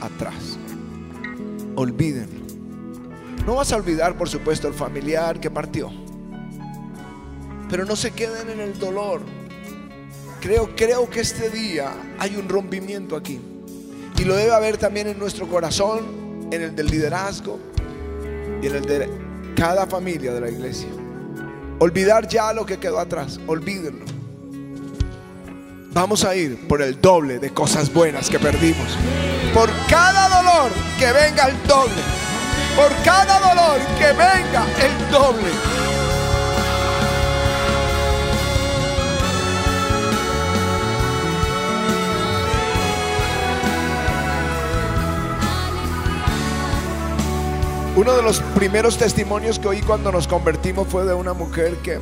atrás. 0.00 0.58
Olvídenlo. 1.76 2.44
No 3.46 3.56
vas 3.56 3.72
a 3.72 3.76
olvidar, 3.76 4.16
por 4.16 4.28
supuesto, 4.28 4.66
el 4.66 4.74
familiar 4.74 5.38
que 5.38 5.50
partió. 5.50 5.90
Pero 7.68 7.84
no 7.84 7.94
se 7.94 8.10
queden 8.10 8.50
en 8.50 8.60
el 8.60 8.78
dolor. 8.78 9.20
Creo, 10.40 10.74
creo 10.74 11.08
que 11.08 11.20
este 11.20 11.48
día 11.50 11.92
hay 12.18 12.36
un 12.36 12.48
rompimiento 12.48 13.16
aquí. 13.16 13.40
Y 14.18 14.24
lo 14.24 14.34
debe 14.34 14.52
haber 14.52 14.78
también 14.78 15.08
en 15.08 15.18
nuestro 15.18 15.46
corazón, 15.46 16.48
en 16.50 16.62
el 16.62 16.74
del 16.74 16.86
liderazgo 16.86 17.58
y 18.62 18.66
en 18.66 18.74
el 18.74 18.84
de 18.84 19.10
cada 19.54 19.86
familia 19.86 20.32
de 20.32 20.40
la 20.40 20.50
iglesia. 20.50 20.88
Olvidar 21.78 22.28
ya 22.28 22.52
lo 22.52 22.66
que 22.66 22.78
quedó 22.78 22.98
atrás. 22.98 23.38
Olvídenlo. 23.46 24.04
Vamos 25.94 26.24
a 26.24 26.34
ir 26.34 26.58
por 26.66 26.82
el 26.82 27.00
doble 27.00 27.38
de 27.38 27.50
cosas 27.50 27.92
buenas 27.94 28.28
que 28.28 28.40
perdimos. 28.40 28.98
Por 29.54 29.70
cada 29.88 30.28
dolor 30.28 30.72
que 30.98 31.06
venga 31.12 31.46
el 31.46 31.56
doble. 31.68 32.02
Por 32.74 32.92
cada 33.04 33.38
dolor 33.38 33.78
que 33.96 34.06
venga 34.06 34.66
el 34.82 35.10
doble. 35.12 35.50
Uno 47.94 48.16
de 48.16 48.22
los 48.24 48.40
primeros 48.56 48.98
testimonios 48.98 49.60
que 49.60 49.68
oí 49.68 49.80
cuando 49.80 50.10
nos 50.10 50.26
convertimos 50.26 50.88
fue 50.88 51.04
de 51.04 51.14
una 51.14 51.34
mujer 51.34 51.76
que, 51.76 52.00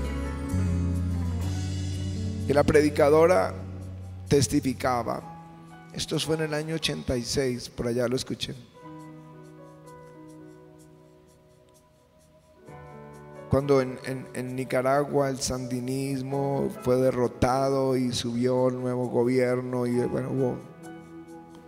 que 2.47 2.55
la 2.55 2.65
predicadora 2.65 3.62
testificaba. 4.37 5.23
Esto 5.93 6.19
fue 6.19 6.37
en 6.37 6.43
el 6.45 6.55
año 6.55 6.77
86, 6.77 7.69
por 7.69 7.87
allá 7.87 8.09
lo 8.09 8.17
escuché. 8.17 8.55
Cuando 13.51 13.83
en, 13.83 13.99
en- 14.33 14.57
Nicaragua 14.57 15.29
el 15.29 15.39
sandinismo 15.39 16.71
fue 16.81 16.97
derrotado 16.97 17.95
y 17.95 18.11
subió 18.13 18.69
el 18.69 18.81
nuevo 18.81 19.09
gobierno 19.09 19.87
y 19.87 19.97
bueno, 20.07 20.31
hubo 20.31 20.57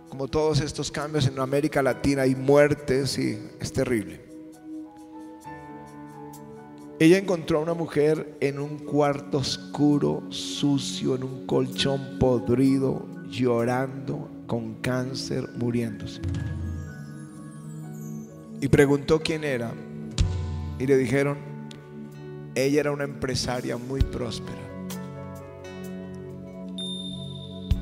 como 0.09 0.27
todos 0.27 0.59
estos 0.61 0.89
cambios 0.91 1.27
en 1.27 1.37
América 1.37 1.83
Latina 1.83 2.23
hay 2.23 2.33
muertes 2.35 3.19
y 3.19 3.37
es 3.59 3.71
terrible. 3.73 4.24
Ella 6.97 7.17
encontró 7.17 7.59
a 7.59 7.61
una 7.61 7.73
mujer 7.73 8.37
en 8.39 8.57
un 8.57 8.79
cuarto 8.79 9.39
oscuro, 9.39 10.23
sucio, 10.29 11.15
en 11.15 11.25
un 11.25 11.45
colchón 11.45 12.17
podrido, 12.19 13.05
llorando, 13.27 14.29
con 14.47 14.75
cáncer, 14.75 15.49
muriéndose. 15.57 16.21
Y 18.61 18.69
preguntó 18.69 19.19
quién 19.19 19.43
era. 19.43 19.73
Y 20.79 20.87
le 20.87 20.95
dijeron, 20.95 21.37
ella 22.55 22.79
era 22.79 22.91
una 22.91 23.03
empresaria 23.03 23.75
muy 23.75 24.01
próspera. 24.01 24.57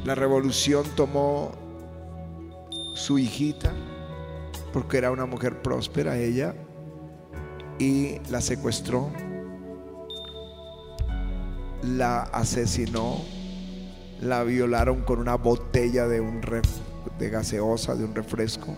La 0.05 0.15
revolución 0.15 0.85
tomó 0.95 1.51
su 2.95 3.19
hijita, 3.19 3.71
porque 4.73 4.97
era 4.97 5.11
una 5.11 5.27
mujer 5.27 5.61
próspera 5.61 6.17
ella, 6.17 6.55
y 7.79 8.19
la 8.29 8.41
secuestró, 8.41 9.11
la 11.83 12.21
asesinó, 12.23 13.17
la 14.21 14.43
violaron 14.43 15.01
con 15.01 15.19
una 15.19 15.35
botella 15.35 16.07
de, 16.07 16.21
un 16.21 16.41
ref- 16.41 16.81
de 17.19 17.29
gaseosa, 17.29 17.95
de 17.95 18.05
un 18.05 18.15
refresco. 18.15 18.75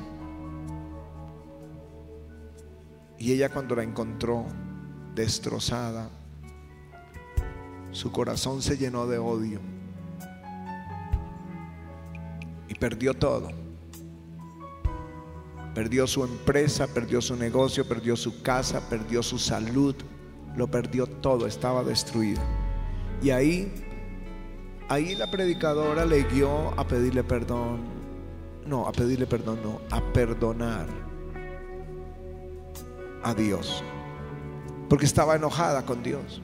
Y 3.17 3.31
ella 3.31 3.49
cuando 3.49 3.75
la 3.75 3.83
encontró 3.83 4.45
destrozada, 5.13 6.09
su 7.91 8.11
corazón 8.11 8.61
se 8.61 8.77
llenó 8.77 9.07
de 9.07 9.17
odio 9.17 9.59
y 12.67 12.75
perdió 12.75 13.13
todo. 13.13 13.64
Perdió 15.75 16.07
su 16.07 16.23
empresa, 16.23 16.87
perdió 16.87 17.21
su 17.21 17.35
negocio, 17.35 17.85
perdió 17.85 18.15
su 18.15 18.41
casa, 18.41 18.89
perdió 18.89 19.21
su 19.21 19.37
salud, 19.37 19.93
lo 20.55 20.71
perdió 20.71 21.05
todo, 21.05 21.45
estaba 21.45 21.83
destruido. 21.83 22.41
Y 23.21 23.31
ahí, 23.31 23.73
ahí 24.87 25.15
la 25.15 25.29
predicadora 25.29 26.05
le 26.05 26.23
guió 26.23 26.69
a 26.79 26.87
pedirle 26.87 27.25
perdón. 27.25 27.81
No, 28.65 28.87
a 28.87 28.93
pedirle 28.93 29.27
perdón, 29.27 29.59
no, 29.61 29.81
a 29.91 30.01
perdonar 30.13 30.87
a 33.21 33.33
Dios. 33.33 33.83
Porque 34.87 35.05
estaba 35.05 35.35
enojada 35.35 35.85
con 35.85 36.01
Dios. 36.01 36.41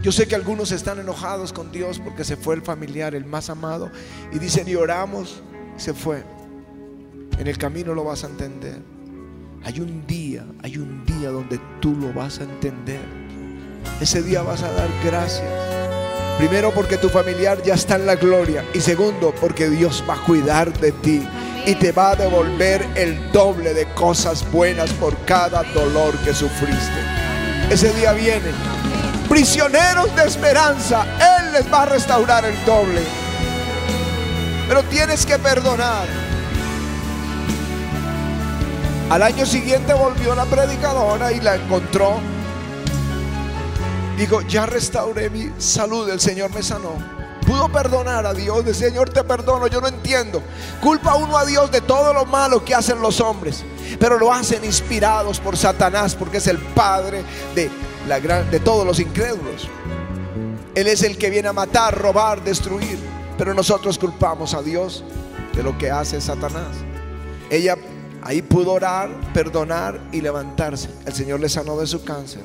Yo 0.00 0.12
sé 0.12 0.26
que 0.26 0.34
algunos 0.34 0.72
están 0.72 0.98
enojados 0.98 1.52
con 1.52 1.70
Dios 1.72 1.98
porque 1.98 2.24
se 2.24 2.38
fue 2.38 2.54
el 2.54 2.62
familiar, 2.62 3.14
el 3.14 3.26
más 3.26 3.50
amado, 3.50 3.90
y 4.32 4.38
dicen, 4.38 4.66
y 4.66 4.76
oramos, 4.76 5.42
se 5.76 5.92
fue. 5.92 6.24
En 7.38 7.46
el 7.48 7.58
camino 7.58 7.94
lo 7.94 8.04
vas 8.04 8.24
a 8.24 8.28
entender. 8.28 8.80
Hay 9.64 9.80
un 9.80 10.06
día, 10.06 10.44
hay 10.62 10.76
un 10.76 11.04
día 11.04 11.30
donde 11.30 11.58
tú 11.80 11.94
lo 11.96 12.12
vas 12.12 12.38
a 12.38 12.44
entender. 12.44 13.00
Ese 14.00 14.22
día 14.22 14.42
vas 14.42 14.62
a 14.62 14.70
dar 14.72 14.88
gracias. 15.04 15.48
Primero 16.38 16.72
porque 16.72 16.96
tu 16.96 17.08
familiar 17.08 17.62
ya 17.62 17.74
está 17.74 17.96
en 17.96 18.06
la 18.06 18.16
gloria. 18.16 18.64
Y 18.74 18.80
segundo 18.80 19.34
porque 19.40 19.68
Dios 19.68 20.04
va 20.08 20.14
a 20.14 20.24
cuidar 20.24 20.72
de 20.78 20.92
ti. 20.92 21.26
Y 21.66 21.74
te 21.76 21.92
va 21.92 22.10
a 22.10 22.16
devolver 22.16 22.86
el 22.94 23.32
doble 23.32 23.72
de 23.72 23.86
cosas 23.94 24.44
buenas 24.52 24.90
por 24.92 25.16
cada 25.24 25.62
dolor 25.72 26.14
que 26.18 26.34
sufriste. 26.34 27.00
Ese 27.70 27.92
día 27.94 28.12
viene. 28.12 28.52
Prisioneros 29.28 30.14
de 30.14 30.24
esperanza. 30.24 31.06
Él 31.38 31.52
les 31.52 31.72
va 31.72 31.82
a 31.82 31.86
restaurar 31.86 32.44
el 32.44 32.64
doble. 32.64 33.00
Pero 34.68 34.82
tienes 34.84 35.24
que 35.24 35.38
perdonar. 35.38 36.23
Al 39.10 39.22
año 39.22 39.44
siguiente 39.44 39.92
volvió 39.92 40.34
la 40.34 40.46
predicadora 40.46 41.30
y 41.30 41.40
la 41.40 41.56
encontró. 41.56 42.18
Digo, 44.16 44.40
ya 44.42 44.64
restauré 44.66 45.28
mi 45.28 45.50
salud, 45.58 46.08
el 46.08 46.20
Señor 46.20 46.52
me 46.54 46.62
sanó. 46.62 46.92
Pudo 47.46 47.68
perdonar 47.68 48.24
a 48.24 48.32
Dios, 48.32 48.64
de 48.64 48.72
Señor 48.72 49.10
te 49.10 49.22
perdono, 49.22 49.66
yo 49.66 49.80
no 49.80 49.88
entiendo. 49.88 50.42
Culpa 50.80 51.16
uno 51.16 51.36
a 51.36 51.44
Dios 51.44 51.70
de 51.70 51.82
todo 51.82 52.14
lo 52.14 52.24
malo 52.24 52.64
que 52.64 52.74
hacen 52.74 53.02
los 53.02 53.20
hombres, 53.20 53.62
pero 54.00 54.18
lo 54.18 54.32
hacen 54.32 54.64
inspirados 54.64 55.38
por 55.38 55.56
Satanás 55.56 56.14
porque 56.14 56.38
es 56.38 56.46
el 56.46 56.58
padre 56.58 57.22
de, 57.54 57.70
la 58.08 58.18
gran, 58.20 58.50
de 58.50 58.60
todos 58.60 58.86
los 58.86 58.98
incrédulos. 58.98 59.68
Él 60.74 60.86
es 60.86 61.02
el 61.02 61.18
que 61.18 61.28
viene 61.28 61.48
a 61.48 61.52
matar, 61.52 61.96
robar, 61.96 62.42
destruir, 62.42 62.98
pero 63.36 63.52
nosotros 63.52 63.98
culpamos 63.98 64.54
a 64.54 64.62
Dios 64.62 65.04
de 65.54 65.62
lo 65.62 65.76
que 65.76 65.90
hace 65.90 66.20
Satanás. 66.20 66.68
Ella 67.50 67.76
ahí 68.24 68.42
pudo 68.42 68.72
orar, 68.72 69.10
perdonar 69.32 70.00
y 70.10 70.20
levantarse. 70.20 70.88
El 71.06 71.12
Señor 71.12 71.40
le 71.40 71.48
sanó 71.48 71.78
de 71.78 71.86
su 71.86 72.02
cáncer, 72.02 72.42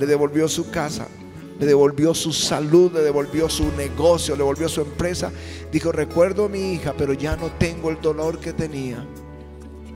le 0.00 0.06
devolvió 0.06 0.48
su 0.48 0.70
casa, 0.70 1.06
le 1.60 1.66
devolvió 1.66 2.14
su 2.14 2.32
salud, 2.32 2.92
le 2.92 3.00
devolvió 3.00 3.48
su 3.48 3.70
negocio, 3.76 4.34
le 4.34 4.38
devolvió 4.38 4.68
su 4.68 4.80
empresa. 4.80 5.30
Dijo, 5.70 5.92
recuerdo 5.92 6.46
a 6.46 6.48
mi 6.48 6.72
hija, 6.72 6.94
pero 6.96 7.12
ya 7.12 7.36
no 7.36 7.50
tengo 7.58 7.90
el 7.90 8.00
dolor 8.00 8.40
que 8.40 8.52
tenía. 8.52 9.04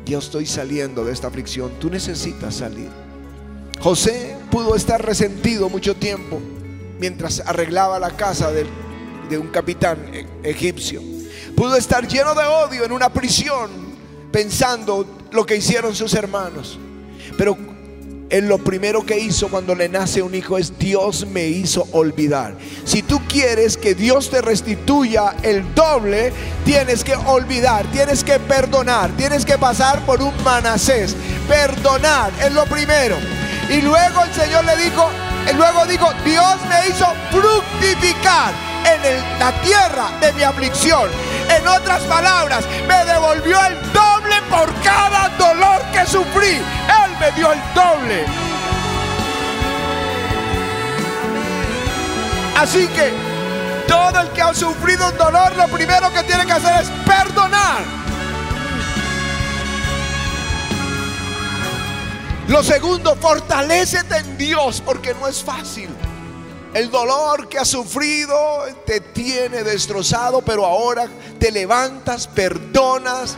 Yo 0.04 0.18
estoy 0.18 0.46
saliendo 0.46 1.04
de 1.04 1.12
esta 1.12 1.28
aflicción. 1.28 1.70
Tú 1.78 1.88
necesitas 1.88 2.56
salir. 2.56 2.90
José 3.80 4.36
pudo 4.50 4.74
estar 4.76 5.04
resentido 5.04 5.68
mucho 5.68 5.96
tiempo 5.96 6.40
mientras 6.98 7.40
arreglaba 7.40 7.98
la 7.98 8.10
casa 8.16 8.52
de, 8.52 8.66
de 9.30 9.38
un 9.38 9.48
capitán 9.48 9.98
e- 10.12 10.26
egipcio. 10.42 11.00
Pudo 11.56 11.76
estar 11.76 12.06
lleno 12.06 12.34
de 12.34 12.44
odio 12.44 12.84
en 12.84 12.92
una 12.92 13.12
prisión 13.12 13.70
pensando 14.32 15.21
lo 15.32 15.44
que 15.46 15.56
hicieron 15.56 15.94
sus 15.94 16.14
hermanos. 16.14 16.78
Pero 17.36 17.56
él 18.32 18.48
lo 18.48 18.56
primero 18.56 19.04
que 19.04 19.18
hizo 19.18 19.48
cuando 19.48 19.74
le 19.74 19.90
nace 19.90 20.22
un 20.22 20.34
hijo 20.34 20.56
es 20.56 20.78
Dios 20.78 21.26
me 21.26 21.48
hizo 21.48 21.86
olvidar. 21.92 22.54
Si 22.84 23.02
tú 23.02 23.20
quieres 23.28 23.76
que 23.76 23.94
Dios 23.94 24.30
te 24.30 24.40
restituya 24.40 25.34
el 25.42 25.74
doble, 25.74 26.32
tienes 26.64 27.04
que 27.04 27.14
olvidar, 27.14 27.84
tienes 27.92 28.24
que 28.24 28.38
perdonar, 28.38 29.10
tienes 29.18 29.44
que 29.44 29.58
pasar 29.58 30.06
por 30.06 30.22
un 30.22 30.32
manasés. 30.42 31.14
Perdonar 31.46 32.32
es 32.42 32.52
lo 32.52 32.64
primero. 32.64 33.16
Y 33.68 33.82
luego 33.82 34.24
el 34.24 34.32
Señor 34.32 34.64
le 34.64 34.76
dijo, 34.76 35.10
luego 35.54 35.84
dijo, 35.86 36.08
Dios 36.24 36.56
me 36.70 36.88
hizo 36.88 37.06
fructificar 37.30 38.54
en 38.84 39.38
la 39.38 39.52
tierra 39.60 40.10
de 40.20 40.32
mi 40.32 40.42
aflicción. 40.42 41.10
En 41.48 41.68
otras 41.68 42.02
palabras, 42.02 42.64
me 42.86 43.04
devolvió 43.04 43.58
el 43.66 43.92
doble 43.92 44.36
por 44.50 44.72
cada 44.82 45.28
dolor 45.38 45.82
que 45.92 46.06
sufrí. 46.06 46.56
Él 46.56 47.16
me 47.20 47.32
dio 47.32 47.52
el 47.52 47.60
doble. 47.74 48.24
Así 52.58 52.86
que 52.88 53.12
todo 53.88 54.20
el 54.20 54.28
que 54.30 54.42
ha 54.42 54.54
sufrido 54.54 55.08
un 55.08 55.16
dolor, 55.16 55.56
lo 55.56 55.68
primero 55.68 56.12
que 56.12 56.22
tiene 56.22 56.46
que 56.46 56.52
hacer 56.52 56.82
es 56.82 56.88
perdonar. 57.04 57.82
Lo 62.48 62.62
segundo, 62.62 63.16
fortalécete 63.16 64.18
en 64.18 64.36
Dios 64.36 64.82
porque 64.84 65.14
no 65.14 65.26
es 65.26 65.42
fácil. 65.42 65.88
El 66.74 66.90
dolor 66.90 67.48
que 67.48 67.58
has 67.58 67.68
sufrido 67.68 68.64
te 68.86 69.00
tiene 69.00 69.62
destrozado, 69.62 70.40
pero 70.40 70.64
ahora 70.64 71.06
te 71.38 71.50
levantas, 71.50 72.26
perdonas, 72.26 73.36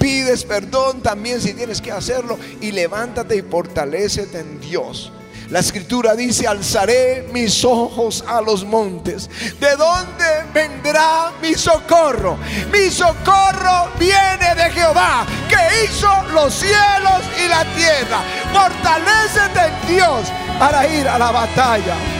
pides 0.00 0.44
perdón 0.44 1.00
también 1.00 1.40
si 1.40 1.54
tienes 1.54 1.80
que 1.80 1.92
hacerlo 1.92 2.38
y 2.60 2.72
levántate 2.72 3.36
y 3.36 3.42
fortalécete 3.42 4.40
en 4.40 4.60
Dios. 4.60 5.12
La 5.50 5.60
escritura 5.60 6.14
dice, 6.14 6.46
alzaré 6.46 7.26
mis 7.32 7.64
ojos 7.64 8.22
a 8.26 8.42
los 8.42 8.64
montes. 8.64 9.30
¿De 9.58 9.76
dónde 9.76 10.24
vendrá 10.52 11.32
mi 11.40 11.54
socorro? 11.54 12.36
Mi 12.70 12.90
socorro 12.90 13.88
viene 13.98 14.54
de 14.56 14.70
Jehová, 14.72 15.26
que 15.48 15.84
hizo 15.84 16.08
los 16.34 16.52
cielos 16.52 17.22
y 17.42 17.48
la 17.48 17.64
tierra. 17.74 18.22
Fortalécete 18.52 19.60
en 19.68 19.96
Dios 19.96 20.28
para 20.58 20.86
ir 20.86 21.08
a 21.08 21.18
la 21.18 21.30
batalla. 21.30 22.17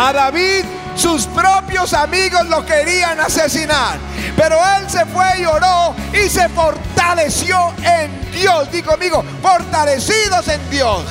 A 0.00 0.12
David 0.12 0.64
sus 0.94 1.26
propios 1.26 1.92
amigos 1.92 2.46
lo 2.46 2.64
querían 2.64 3.18
asesinar, 3.18 3.98
pero 4.36 4.56
él 4.76 4.88
se 4.88 5.04
fue 5.06 5.40
y 5.40 5.44
oró 5.44 5.92
y 6.12 6.28
se 6.28 6.48
fortaleció 6.50 7.74
en 7.82 8.30
Dios. 8.30 8.70
Digo 8.70 8.92
amigo, 8.92 9.24
fortalecidos 9.42 10.46
en 10.46 10.70
Dios. 10.70 11.02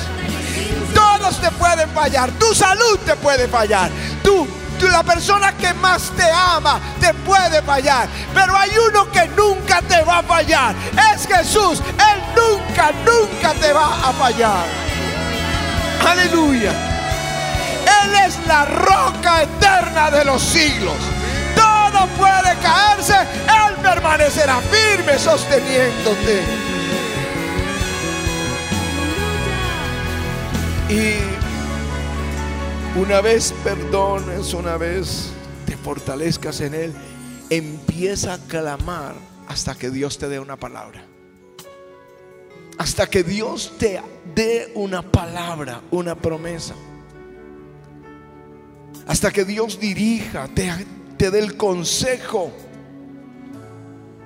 Todos 0.94 1.38
te 1.38 1.50
pueden 1.50 1.90
fallar, 1.90 2.30
tu 2.38 2.54
salud 2.54 2.98
te 3.04 3.14
puede 3.16 3.46
fallar, 3.46 3.90
tú, 4.22 4.48
tú, 4.80 4.88
la 4.88 5.02
persona 5.02 5.52
que 5.52 5.74
más 5.74 6.10
te 6.16 6.24
ama 6.30 6.80
te 6.98 7.12
puede 7.12 7.60
fallar, 7.60 8.08
pero 8.32 8.56
hay 8.56 8.70
uno 8.88 9.12
que 9.12 9.28
nunca 9.28 9.82
te 9.82 10.02
va 10.02 10.20
a 10.20 10.22
fallar, 10.22 10.74
es 11.14 11.26
Jesús, 11.26 11.80
Él 11.80 12.22
nunca, 12.34 12.90
nunca 13.04 13.52
te 13.52 13.70
va 13.70 14.08
a 14.08 14.12
fallar. 14.14 14.64
Aleluya. 16.08 16.97
Él 18.04 18.14
es 18.26 18.46
la 18.46 18.64
roca 18.64 19.42
eterna 19.42 20.10
de 20.10 20.24
los 20.24 20.42
siglos. 20.42 20.96
Todo 21.54 22.06
puede 22.18 22.56
caerse, 22.62 23.14
Él 23.14 23.74
permanecerá 23.82 24.60
firme 24.60 25.18
sosteniéndote. 25.18 26.42
Y 30.90 31.38
una 32.98 33.20
vez 33.20 33.52
perdones, 33.62 34.54
una 34.54 34.76
vez 34.76 35.30
te 35.66 35.76
fortalezcas 35.76 36.60
en 36.60 36.74
Él, 36.74 36.94
empieza 37.50 38.34
a 38.34 38.38
clamar 38.38 39.14
hasta 39.48 39.74
que 39.74 39.90
Dios 39.90 40.18
te 40.18 40.28
dé 40.28 40.40
una 40.40 40.56
palabra. 40.56 41.04
Hasta 42.78 43.06
que 43.08 43.22
Dios 43.22 43.72
te 43.78 44.00
dé 44.34 44.72
una 44.74 45.02
palabra, 45.02 45.82
una 45.90 46.14
promesa. 46.14 46.74
Hasta 49.08 49.30
que 49.30 49.46
Dios 49.46 49.80
dirija, 49.80 50.48
te, 50.48 51.30
dé 51.30 51.38
el 51.38 51.56
consejo. 51.56 52.52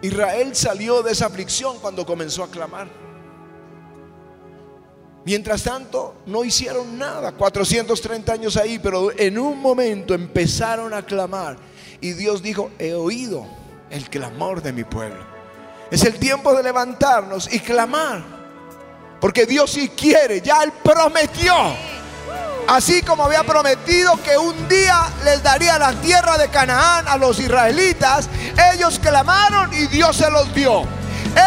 Israel 0.02 0.56
salió 0.56 1.04
de 1.04 1.12
esa 1.12 1.26
aflicción 1.26 1.78
cuando 1.78 2.04
comenzó 2.04 2.42
a 2.42 2.50
clamar. 2.50 2.88
Mientras 5.24 5.62
tanto, 5.62 6.16
no 6.26 6.44
hicieron 6.44 6.98
nada. 6.98 7.30
430 7.30 8.32
años 8.32 8.56
ahí, 8.56 8.80
pero 8.80 9.16
en 9.16 9.38
un 9.38 9.60
momento 9.60 10.14
empezaron 10.14 10.92
a 10.92 11.06
clamar. 11.06 11.56
Y 12.00 12.14
Dios 12.14 12.42
dijo, 12.42 12.72
he 12.80 12.92
oído 12.92 13.46
el 13.88 14.10
clamor 14.10 14.62
de 14.62 14.72
mi 14.72 14.82
pueblo. 14.82 15.24
Es 15.92 16.04
el 16.04 16.14
tiempo 16.14 16.52
de 16.54 16.64
levantarnos 16.64 17.52
y 17.54 17.60
clamar. 17.60 18.24
Porque 19.20 19.46
Dios 19.46 19.70
sí 19.70 19.90
quiere, 19.90 20.40
ya 20.40 20.64
Él 20.64 20.72
prometió. 20.82 21.54
Así 22.72 23.02
como 23.02 23.24
había 23.24 23.42
prometido 23.42 24.16
que 24.22 24.38
un 24.38 24.66
día 24.66 25.06
les 25.24 25.42
daría 25.42 25.78
la 25.78 25.92
tierra 25.92 26.38
de 26.38 26.48
Canaán 26.48 27.06
a 27.06 27.18
los 27.18 27.38
israelitas, 27.38 28.30
ellos 28.72 28.98
clamaron 28.98 29.70
y 29.74 29.88
Dios 29.88 30.16
se 30.16 30.30
los 30.30 30.54
dio. 30.54 30.80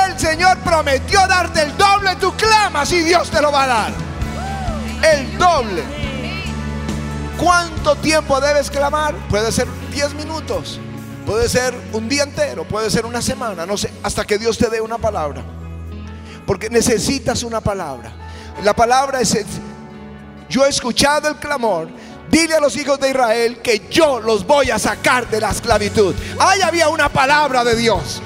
El 0.05 0.19
Señor 0.19 0.59
prometió 0.59 1.25
darte 1.25 1.63
el 1.63 1.75
doble, 1.77 2.15
tú 2.17 2.31
clamas 2.37 2.91
y 2.91 2.99
Dios 2.99 3.31
te 3.31 3.41
lo 3.41 3.51
va 3.51 3.63
a 3.63 3.67
dar. 3.67 3.93
El 5.01 5.35
doble. 5.39 5.83
¿Cuánto 7.39 7.95
tiempo 7.95 8.39
debes 8.39 8.69
clamar? 8.69 9.15
Puede 9.27 9.51
ser 9.51 9.67
10 9.93 10.13
minutos, 10.13 10.79
puede 11.25 11.49
ser 11.49 11.73
un 11.93 12.07
día 12.07 12.21
entero, 12.21 12.65
puede 12.65 12.91
ser 12.91 13.03
una 13.03 13.23
semana, 13.23 13.65
no 13.65 13.77
sé, 13.77 13.91
hasta 14.03 14.25
que 14.25 14.37
Dios 14.37 14.59
te 14.59 14.69
dé 14.69 14.79
una 14.79 14.99
palabra. 14.99 15.43
Porque 16.45 16.69
necesitas 16.69 17.41
una 17.41 17.61
palabra. 17.61 18.11
La 18.63 18.75
palabra 18.75 19.21
es, 19.21 19.35
yo 20.49 20.65
he 20.65 20.69
escuchado 20.69 21.29
el 21.29 21.35
clamor. 21.35 21.87
Dile 22.29 22.55
a 22.55 22.59
los 22.59 22.75
hijos 22.75 22.99
de 22.99 23.09
Israel 23.09 23.59
que 23.61 23.87
yo 23.89 24.19
los 24.19 24.45
voy 24.45 24.71
a 24.71 24.79
sacar 24.79 25.27
de 25.29 25.39
la 25.39 25.51
esclavitud. 25.51 26.15
Ahí 26.39 26.61
había 26.61 26.89
una 26.89 27.09
palabra 27.09 27.63
de 27.63 27.75
Dios. 27.75 28.21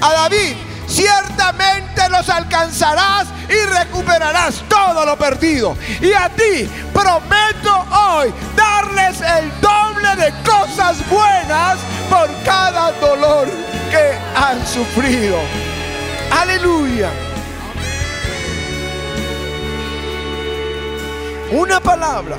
A 0.00 0.12
David, 0.12 0.54
ciertamente 0.86 2.08
los 2.10 2.28
alcanzarás 2.28 3.28
y 3.48 3.66
recuperarás 3.66 4.62
todo 4.68 5.04
lo 5.04 5.16
perdido. 5.16 5.76
Y 6.00 6.12
a 6.12 6.28
ti 6.28 6.68
prometo 6.92 7.86
hoy 7.90 8.32
darles 8.54 9.20
el 9.20 9.50
doble 9.60 10.16
de 10.16 10.32
cosas 10.44 10.98
buenas 11.08 11.78
por 12.08 12.30
cada 12.44 12.92
dolor 12.92 13.48
que 13.90 14.12
han 14.36 14.64
sufrido. 14.66 15.38
Aleluya. 16.30 17.10
Una 21.52 21.80
palabra. 21.80 22.36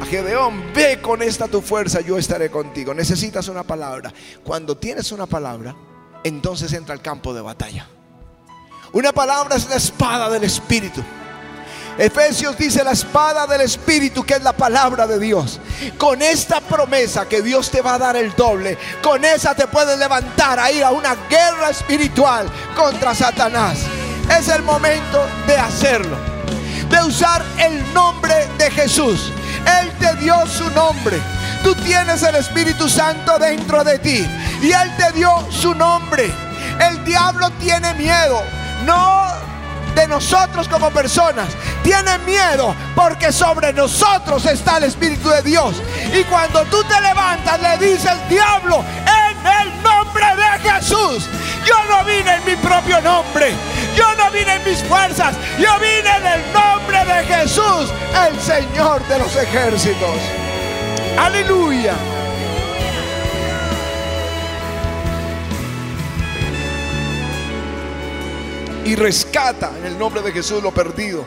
A 0.00 0.06
Gedeón, 0.06 0.72
ve 0.72 1.00
con 1.02 1.20
esta 1.22 1.46
tu 1.46 1.60
fuerza, 1.60 2.00
yo 2.00 2.16
estaré 2.16 2.50
contigo. 2.50 2.94
Necesitas 2.94 3.48
una 3.48 3.62
palabra. 3.62 4.12
Cuando 4.42 4.76
tienes 4.76 5.12
una 5.12 5.26
palabra, 5.26 5.76
entonces 6.24 6.72
entra 6.72 6.94
al 6.94 7.02
campo 7.02 7.34
de 7.34 7.42
batalla. 7.42 7.86
Una 8.92 9.12
palabra 9.12 9.56
es 9.56 9.68
la 9.68 9.76
espada 9.76 10.30
del 10.30 10.44
Espíritu. 10.44 11.02
Efesios 11.98 12.56
dice 12.56 12.82
la 12.82 12.92
espada 12.92 13.46
del 13.46 13.60
Espíritu, 13.60 14.22
que 14.24 14.34
es 14.34 14.42
la 14.42 14.54
palabra 14.54 15.06
de 15.06 15.18
Dios. 15.18 15.60
Con 15.98 16.22
esta 16.22 16.60
promesa 16.60 17.28
que 17.28 17.42
Dios 17.42 17.70
te 17.70 17.82
va 17.82 17.94
a 17.94 17.98
dar 17.98 18.16
el 18.16 18.34
doble, 18.34 18.78
con 19.02 19.22
esa 19.24 19.54
te 19.54 19.66
puedes 19.66 19.98
levantar 19.98 20.58
a 20.58 20.72
ir 20.72 20.82
a 20.82 20.90
una 20.90 21.14
guerra 21.28 21.68
espiritual 21.68 22.50
contra 22.74 23.14
Satanás. 23.14 23.80
Es 24.38 24.48
el 24.48 24.62
momento 24.62 25.26
de 25.46 25.56
hacerlo, 25.56 26.16
de 26.92 27.02
usar 27.02 27.42
el 27.58 27.92
nombre 27.92 28.46
de 28.58 28.70
Jesús. 28.70 29.32
Él 29.80 29.90
te 29.98 30.14
dio 30.16 30.46
su 30.46 30.70
nombre. 30.70 31.18
Tú 31.64 31.74
tienes 31.76 32.22
el 32.22 32.36
Espíritu 32.36 32.88
Santo 32.88 33.38
dentro 33.38 33.82
de 33.82 33.98
ti 33.98 34.26
y 34.62 34.70
Él 34.70 34.92
te 34.96 35.10
dio 35.12 35.30
su 35.50 35.74
nombre. 35.74 36.30
El 36.78 37.04
diablo 37.04 37.50
tiene 37.58 37.94
miedo. 37.94 38.42
No 38.84 39.26
de 39.94 40.06
nosotros 40.06 40.68
como 40.68 40.90
personas. 40.90 41.48
Tiene 41.82 42.18
miedo 42.18 42.74
porque 42.94 43.32
sobre 43.32 43.72
nosotros 43.72 44.44
está 44.46 44.78
el 44.78 44.84
Espíritu 44.84 45.28
de 45.28 45.42
Dios. 45.42 45.76
Y 46.12 46.24
cuando 46.24 46.62
tú 46.64 46.82
te 46.84 47.00
levantas 47.00 47.60
le 47.60 47.86
dice 47.86 48.08
el 48.10 48.28
diablo, 48.28 48.84
en 49.06 49.46
el 49.46 49.82
nombre 49.82 50.24
de 50.36 50.70
Jesús. 50.70 51.28
Yo 51.66 51.84
no 51.88 52.04
vine 52.04 52.34
en 52.36 52.44
mi 52.44 52.56
propio 52.56 53.00
nombre. 53.00 53.52
Yo 53.96 54.14
no 54.16 54.30
vine 54.30 54.54
en 54.54 54.64
mis 54.64 54.82
fuerzas. 54.84 55.36
Yo 55.58 55.72
vine 55.78 56.16
en 56.16 56.26
el 56.26 56.52
nombre 56.52 57.04
de 57.04 57.24
Jesús, 57.24 57.92
el 58.28 58.40
Señor 58.40 59.06
de 59.08 59.18
los 59.18 59.34
ejércitos. 59.36 60.16
Aleluya. 61.18 61.94
y 68.84 68.96
rescata 68.96 69.72
en 69.78 69.86
el 69.86 69.98
nombre 69.98 70.22
de 70.22 70.32
Jesús 70.32 70.62
lo 70.62 70.72
perdido. 70.72 71.24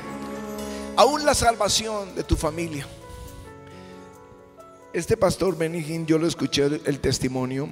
Aún 0.98 1.26
la 1.26 1.34
salvación 1.34 2.14
de 2.16 2.24
tu 2.24 2.36
familia. 2.36 2.86
Este 4.94 5.18
pastor 5.18 5.58
Benigín, 5.58 6.06
yo 6.06 6.18
lo 6.18 6.28
escuché 6.28 6.66
el 6.66 7.00
testimonio, 7.00 7.68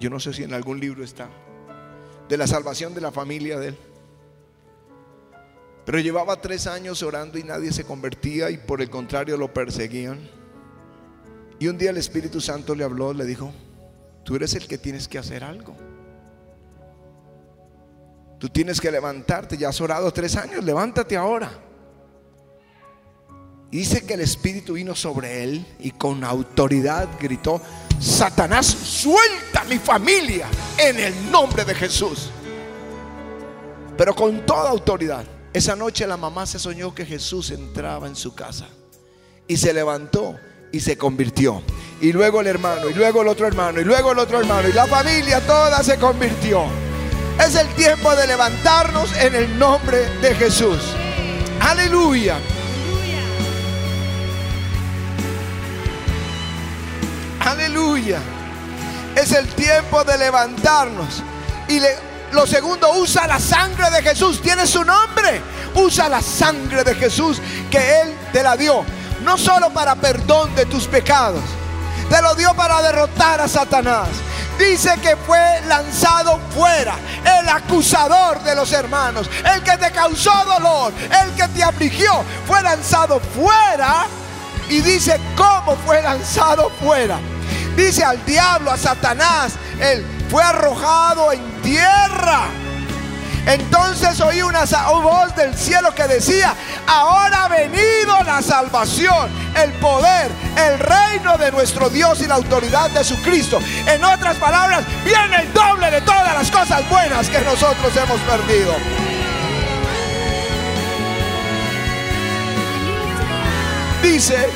yo 0.00 0.10
no 0.10 0.18
sé 0.18 0.32
si 0.32 0.42
en 0.42 0.52
algún 0.52 0.80
libro 0.80 1.04
está, 1.04 1.28
de 2.28 2.36
la 2.36 2.46
salvación 2.46 2.94
de 2.94 3.00
la 3.00 3.12
familia 3.12 3.58
de 3.58 3.68
él. 3.68 3.78
Pero 5.84 6.00
llevaba 6.00 6.40
tres 6.40 6.66
años 6.66 7.02
orando 7.02 7.38
y 7.38 7.44
nadie 7.44 7.72
se 7.72 7.84
convertía 7.84 8.50
y 8.50 8.56
por 8.58 8.82
el 8.82 8.90
contrario 8.90 9.36
lo 9.36 9.52
perseguían. 9.54 10.28
Y 11.58 11.68
un 11.68 11.78
día 11.78 11.90
el 11.90 11.96
Espíritu 11.96 12.40
Santo 12.40 12.74
le 12.74 12.84
habló, 12.84 13.12
le 13.12 13.24
dijo, 13.24 13.52
tú 14.24 14.34
eres 14.34 14.54
el 14.54 14.66
que 14.66 14.78
tienes 14.78 15.06
que 15.06 15.18
hacer 15.18 15.44
algo. 15.44 15.76
Tú 18.38 18.48
tienes 18.48 18.80
que 18.80 18.90
levantarte, 18.90 19.56
ya 19.56 19.68
has 19.68 19.80
orado 19.80 20.12
tres 20.12 20.36
años, 20.36 20.62
levántate 20.64 21.16
ahora. 21.16 21.50
Dice 23.70 24.04
que 24.04 24.14
el 24.14 24.20
Espíritu 24.20 24.74
vino 24.74 24.94
sobre 24.94 25.42
él 25.44 25.66
y 25.78 25.92
con 25.92 26.24
autoridad 26.24 27.08
gritó, 27.20 27.60
Satanás, 28.00 28.66
suelta 28.66 29.64
mi 29.64 29.78
familia 29.78 30.46
en 30.78 30.98
el 30.98 31.30
nombre 31.30 31.64
de 31.64 31.74
Jesús. 31.74 32.30
Pero 33.96 34.14
con 34.14 34.44
toda 34.44 34.70
autoridad. 34.70 35.24
Esa 35.52 35.74
noche 35.74 36.06
la 36.06 36.18
mamá 36.18 36.44
se 36.44 36.58
soñó 36.58 36.94
que 36.94 37.06
Jesús 37.06 37.50
entraba 37.50 38.06
en 38.06 38.14
su 38.14 38.34
casa 38.34 38.66
y 39.48 39.56
se 39.56 39.72
levantó 39.72 40.38
y 40.70 40.80
se 40.80 40.98
convirtió. 40.98 41.62
Y 42.00 42.12
luego 42.12 42.42
el 42.42 42.46
hermano, 42.46 42.90
y 42.90 42.94
luego 42.94 43.22
el 43.22 43.28
otro 43.28 43.46
hermano, 43.46 43.80
y 43.80 43.84
luego 43.84 44.12
el 44.12 44.18
otro 44.18 44.38
hermano, 44.38 44.68
y 44.68 44.72
la 44.74 44.86
familia 44.86 45.40
toda 45.46 45.82
se 45.82 45.96
convirtió. 45.96 46.64
Es 47.42 47.54
el 47.54 47.68
tiempo 47.74 48.14
de 48.14 48.26
levantarnos 48.26 49.10
en 49.16 49.34
el 49.34 49.58
nombre 49.58 50.06
de 50.20 50.34
Jesús. 50.34 50.78
Aleluya. 51.60 52.36
Aleluya. 57.46 58.18
Es 59.14 59.30
el 59.30 59.46
tiempo 59.54 60.02
de 60.02 60.18
levantarnos. 60.18 61.22
Y 61.68 61.80
lo 62.32 62.44
segundo, 62.44 62.92
usa 62.94 63.28
la 63.28 63.38
sangre 63.38 63.88
de 63.90 64.02
Jesús. 64.02 64.42
Tiene 64.42 64.66
su 64.66 64.84
nombre. 64.84 65.40
Usa 65.76 66.08
la 66.08 66.20
sangre 66.20 66.82
de 66.82 66.96
Jesús 66.96 67.40
que 67.70 68.00
Él 68.00 68.16
te 68.32 68.42
la 68.42 68.56
dio. 68.56 68.84
No 69.22 69.38
solo 69.38 69.70
para 69.70 69.94
perdón 69.94 70.56
de 70.56 70.66
tus 70.66 70.88
pecados. 70.88 71.42
Te 72.10 72.20
lo 72.20 72.34
dio 72.34 72.52
para 72.54 72.82
derrotar 72.82 73.40
a 73.40 73.46
Satanás. 73.46 74.08
Dice 74.58 74.90
que 75.00 75.16
fue 75.16 75.60
lanzado 75.68 76.40
fuera 76.52 76.96
el 77.38 77.48
acusador 77.48 78.42
de 78.42 78.54
los 78.54 78.72
hermanos, 78.72 79.28
el 79.54 79.62
que 79.62 79.76
te 79.76 79.90
causó 79.90 80.32
dolor, 80.46 80.94
el 81.22 81.34
que 81.34 81.46
te 81.48 81.62
afligió, 81.62 82.24
fue 82.46 82.62
lanzado 82.62 83.20
fuera. 83.20 84.06
Y 84.70 84.80
dice 84.80 85.20
cómo 85.36 85.76
fue 85.84 86.02
lanzado 86.02 86.70
fuera. 86.82 87.18
Dice 87.76 88.02
al 88.04 88.24
diablo, 88.24 88.70
a 88.70 88.76
Satanás, 88.76 89.52
él 89.80 90.04
fue 90.30 90.42
arrojado 90.42 91.32
en 91.32 91.62
tierra. 91.62 92.44
Entonces 93.46 94.20
oí 94.20 94.42
una 94.42 94.66
sa- 94.66 94.90
voz 94.90 95.36
del 95.36 95.54
cielo 95.56 95.94
que 95.94 96.04
decía, 96.08 96.52
ahora 96.86 97.44
ha 97.44 97.48
venido 97.48 98.20
la 98.24 98.42
salvación, 98.42 99.30
el 99.62 99.70
poder, 99.74 100.32
el 100.56 100.78
reino 100.80 101.38
de 101.38 101.52
nuestro 101.52 101.88
Dios 101.88 102.20
y 102.22 102.26
la 102.26 102.34
autoridad 102.34 102.90
de 102.90 103.04
su 103.04 103.14
Cristo. 103.22 103.60
En 103.86 104.02
otras 104.02 104.36
palabras, 104.38 104.84
viene 105.04 105.42
el 105.42 105.52
doble 105.52 105.90
de 105.92 106.00
todas 106.00 106.34
las 106.34 106.50
cosas 106.50 106.88
buenas 106.88 107.28
que 107.28 107.40
nosotros 107.42 107.94
hemos 107.96 108.20
perdido. 108.22 108.74
Dice, 114.02 114.48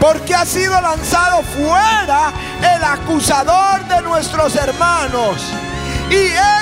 porque 0.00 0.34
ha 0.34 0.44
sido 0.44 0.80
lanzado 0.80 1.42
fuera 1.42 2.32
el 2.76 2.84
acusador 2.84 3.84
de 3.86 4.02
nuestros 4.02 4.54
hermanos. 4.56 5.42
Y 6.10 6.14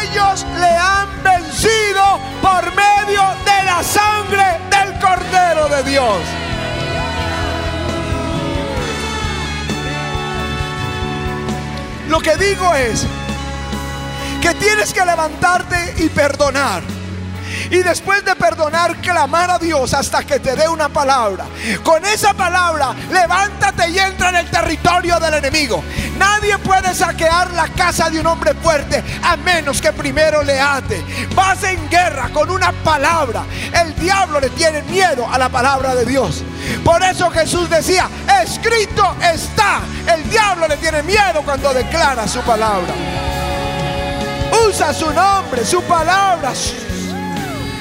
ellos 0.03 0.45
le 0.59 0.70
han 0.70 1.22
vencido 1.22 2.20
por 2.43 2.64
medio 2.74 3.22
de 3.45 3.64
la 3.64 3.82
sangre 3.82 4.61
del 4.70 4.99
Cordero 4.99 5.68
de 5.68 5.82
Dios. 5.91 6.18
Lo 12.09 12.20
que 12.20 12.37
digo 12.37 12.74
es 12.74 13.05
que 14.41 14.55
tienes 14.55 14.93
que 14.93 15.05
levantarte 15.05 15.95
y 15.99 16.09
perdonar. 16.09 16.95
Y 17.71 17.83
después 17.83 18.25
de 18.25 18.37
perdonar, 18.37 18.97
clamar 19.01 19.51
a 19.51 19.59
Dios 19.59 19.95
hasta 19.95 20.25
que 20.25 20.39
te 20.39 20.55
dé 20.55 20.69
una 20.69 20.89
palabra. 20.89 21.47
Con 21.83 22.05
esa 22.05 22.35
palabra, 22.35 22.95
levántate 23.11 23.91
y 23.91 23.99
entra 23.99 24.31
en 24.31 24.37
el 24.37 24.51
territorio 24.51 25.19
del 25.19 25.35
enemigo. 25.35 25.83
Nadie 26.19 26.59
puede 26.59 26.95
saquear 26.95 27.53
la 27.53 27.69
casa 27.69 28.09
de 28.11 28.21
un 28.21 28.27
hombre 28.27 28.55
fuerte 28.55 29.03
a 29.23 29.37
menos 29.37 29.81
que 29.81 29.93
primero 29.93 30.43
le 30.43 30.59
ate. 30.61 31.05
Vas 31.35 31.62
en 31.64 31.89
guerra 31.91 32.31
con 32.33 32.51
una 32.51 32.73
palabra. 32.73 33.45
El 33.73 33.95
diablo 33.97 34.41
le 34.41 34.51
tiene 34.51 34.83
miedo 34.83 35.27
a 35.31 35.39
la 35.39 35.49
palabra 35.49 35.95
de 35.95 36.05
Dios. 36.05 36.43
Por 36.85 37.03
eso 37.03 37.31
Jesús 37.31 37.69
decía, 37.69 38.09
escrito 38.43 39.17
está. 39.21 39.81
El 40.12 40.29
diablo 40.31 40.69
le 40.69 40.77
tiene 40.77 41.03
miedo 41.03 41.43
cuando 41.45 41.73
declara 41.75 42.27
su 42.29 42.41
palabra. 42.41 42.95
Usa 44.69 44.93
su 44.93 45.12
nombre, 45.12 45.64
su 45.64 45.83
palabra, 45.83 46.53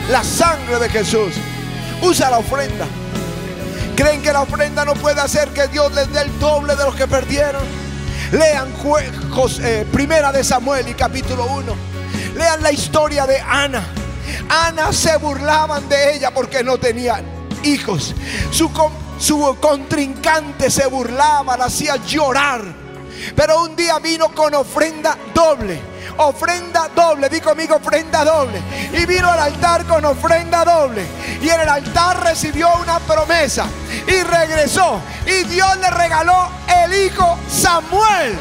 la 0.10 0.24
sangre 0.24 0.80
de 0.80 0.90
Jesús. 0.90 1.34
Usa 2.02 2.30
la 2.30 2.40
ofrenda. 2.40 2.86
¿Creen 3.96 4.22
que 4.22 4.32
la 4.34 4.42
ofrenda 4.42 4.84
no 4.86 4.94
puede 4.94 5.22
hacer 5.22 5.50
que 5.50 5.68
Dios 5.68 5.94
les 5.94 6.12
dé 6.12 6.22
el 6.22 6.40
doble 6.40 6.76
de 6.76 6.84
los 6.84 6.96
que 6.96 7.08
perdieron? 7.08 7.64
Lean 8.32 8.74
Jue- 8.78 9.10
Jos- 9.30 9.60
eh, 9.60 9.86
Primera 9.92 10.32
de 10.32 10.44
Samuel 10.44 10.88
y 10.90 10.94
capítulo 10.94 11.46
1. 11.46 11.76
Lean 12.36 12.62
la 12.62 12.72
historia 12.72 13.26
de 13.26 13.40
Ana. 13.40 13.84
Ana 14.50 14.92
se 14.92 15.16
burlaban 15.18 15.88
de 15.88 16.16
ella 16.16 16.34
porque 16.34 16.64
no 16.64 16.78
tenía 16.78 17.22
hijos. 17.64 18.14
Su, 18.52 18.70
su 19.18 19.58
contrincante 19.62 20.70
se 20.70 20.88
burlaba, 20.88 21.56
la 21.56 21.66
hacía 21.66 21.96
llorar. 21.98 22.62
Pero 23.36 23.64
un 23.64 23.76
día 23.76 23.98
vino 24.00 24.30
con 24.36 24.54
ofrenda 24.56 25.18
doble. 25.34 25.80
Ofrenda 26.18 26.90
doble, 26.96 27.28
di 27.28 27.42
conmigo 27.42 27.76
ofrenda 27.76 28.24
doble. 28.24 28.62
Y 28.94 29.06
vino 29.06 29.30
al 29.30 29.40
altar 29.40 29.86
con 29.86 30.06
ofrenda 30.06 30.64
doble. 30.64 31.06
Y 31.42 31.50
en 31.50 31.60
el 31.60 31.70
altar 31.70 32.24
recibió 32.24 32.70
una 32.82 33.00
promesa. 33.00 33.66
Y 34.08 34.24
regresó. 34.24 35.02
Y 35.26 35.44
Dios 35.44 35.78
le 35.78 35.90
regaló 35.90 36.50
el 36.84 37.06
hijo 37.06 37.38
Samuel. 37.50 38.38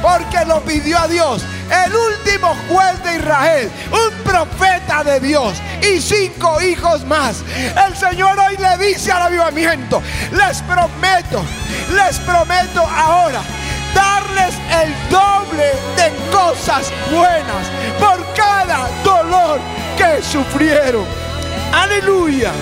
Porque 0.00 0.44
lo 0.46 0.60
pidió 0.60 0.98
a 0.98 1.08
Dios. 1.08 1.42
El 1.84 1.96
último 1.96 2.56
juez 2.68 3.02
de 3.02 3.16
Israel. 3.16 3.72
Un 3.90 4.22
profeta 4.22 5.02
de 5.02 5.18
Dios. 5.18 5.54
Y 5.82 6.00
cinco 6.00 6.60
hijos 6.62 7.04
más. 7.04 7.38
El 7.86 7.96
Señor 7.96 8.38
hoy 8.38 8.56
le 8.56 8.86
dice 8.86 9.10
al 9.10 9.22
avivamiento. 9.22 10.00
Les 10.30 10.62
prometo. 10.62 11.44
Les 11.92 12.18
prometo 12.20 12.86
ahora 12.86 13.42
darles 13.94 14.54
el 14.82 15.10
doble 15.10 15.72
de 15.96 16.12
cosas 16.30 16.92
buenas 17.10 17.66
por 17.98 18.24
cada 18.34 18.88
dolor 19.02 19.60
que 19.96 20.22
sufrieron. 20.22 21.04
Aleluya. 21.72 22.52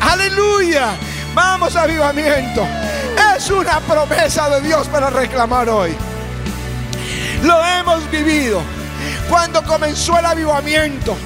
Aleluya. 0.00 0.96
Vamos 1.34 1.74
a 1.74 1.82
avivamiento. 1.82 2.66
Es 3.36 3.50
una 3.50 3.80
promesa 3.80 4.48
de 4.48 4.68
Dios 4.68 4.86
para 4.88 5.10
reclamar 5.10 5.68
hoy. 5.68 5.94
Lo 7.42 7.64
hemos 7.64 8.08
vivido 8.10 8.62
cuando 9.34 9.64
comenzó 9.64 10.16
el 10.16 10.26
avivamiento, 10.26 11.16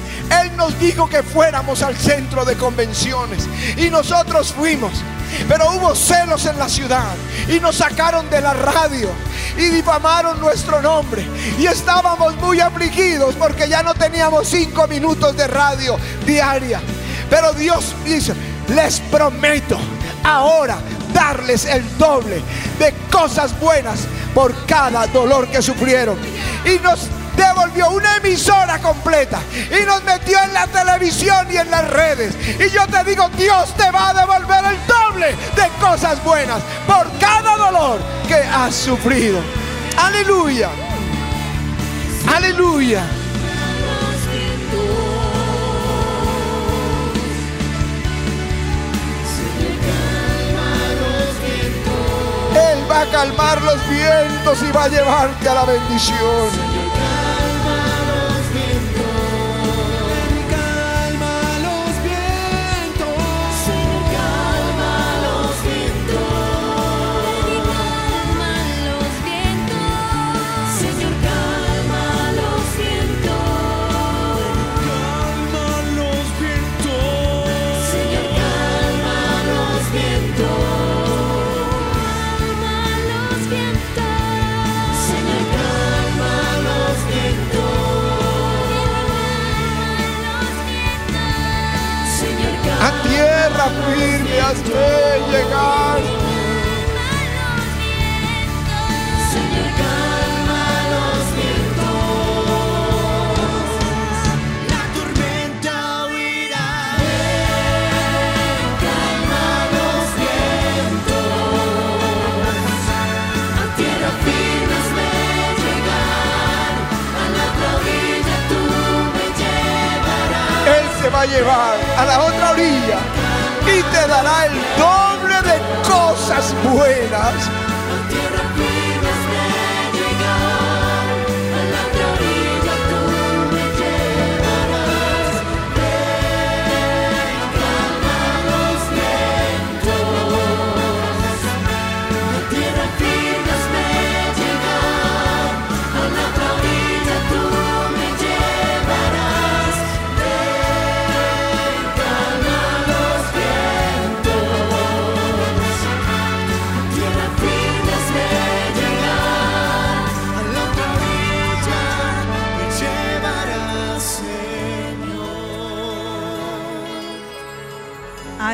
Él 0.41 0.57
nos 0.57 0.77
dijo 0.79 1.07
que 1.07 1.21
fuéramos 1.21 1.83
al 1.83 1.95
centro 1.95 2.43
de 2.43 2.55
convenciones 2.55 3.47
y 3.77 3.91
nosotros 3.91 4.51
fuimos. 4.51 4.91
Pero 5.47 5.69
hubo 5.73 5.93
celos 5.93 6.47
en 6.47 6.57
la 6.57 6.67
ciudad 6.67 7.13
y 7.47 7.59
nos 7.59 7.75
sacaron 7.75 8.27
de 8.31 8.41
la 8.41 8.53
radio 8.53 9.11
y 9.55 9.65
difamaron 9.65 10.39
nuestro 10.39 10.81
nombre. 10.81 11.23
Y 11.59 11.67
estábamos 11.67 12.35
muy 12.37 12.59
afligidos 12.59 13.35
porque 13.35 13.69
ya 13.69 13.83
no 13.83 13.93
teníamos 13.93 14.47
cinco 14.47 14.87
minutos 14.87 15.37
de 15.37 15.45
radio 15.45 15.95
diaria. 16.25 16.81
Pero 17.29 17.53
Dios 17.53 17.93
dice, 18.03 18.33
les 18.69 19.01
prometo 19.01 19.77
ahora 20.23 20.79
darles 21.13 21.63
el 21.65 21.83
doble 21.99 22.41
de 22.79 22.91
cosas 23.11 23.57
buenas 23.59 23.99
por 24.33 24.65
cada 24.65 25.05
dolor 25.05 25.47
que 25.49 25.61
sufrieron. 25.61 26.17
Y 26.65 26.79
nos 26.79 27.07
devolvió 27.39 27.89
una 27.91 28.17
emisora 28.17 28.79
completa 28.79 29.39
y 29.55 29.85
nos 29.85 30.03
metió 30.03 30.41
en 30.43 30.53
la 30.53 30.67
televisión 30.67 31.47
y 31.51 31.57
en 31.57 31.71
las 31.71 31.89
redes. 31.89 32.35
Y 32.59 32.69
yo 32.69 32.85
te 32.87 33.03
digo, 33.03 33.29
Dios 33.37 33.73
te 33.75 33.89
va 33.91 34.09
a 34.09 34.13
devolver 34.13 34.63
el 34.65 34.87
doble 34.87 35.27
de 35.55 35.69
cosas 35.79 36.23
buenas 36.23 36.61
por 36.85 37.07
cada 37.19 37.57
dolor 37.57 37.99
que 38.27 38.35
has 38.35 38.75
sufrido. 38.75 39.39
Aleluya. 39.97 40.69
Aleluya. 42.35 43.03
Él 52.51 52.91
va 52.91 53.01
a 53.01 53.05
calmar 53.11 53.61
los 53.61 53.89
vientos 53.89 54.61
y 54.67 54.71
va 54.71 54.83
a 54.85 54.87
llevarte 54.89 55.49
a 55.49 55.53
la 55.53 55.65
bendición. 55.65 56.78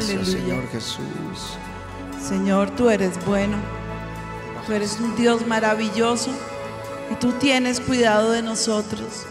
Señor. 0.01 0.21
Aleluya. 0.23 0.39
Señor 0.39 0.67
Jesús. 0.69 1.57
Señor, 2.21 2.69
tú 2.71 2.89
eres 2.89 3.23
bueno. 3.25 3.57
Tú 4.65 4.73
eres 4.73 4.99
un 4.99 5.15
Dios 5.15 5.45
maravilloso 5.45 6.31
y 7.11 7.15
tú 7.15 7.31
tienes 7.33 7.79
cuidado 7.79 8.31
de 8.31 8.41
nosotros. 8.41 9.25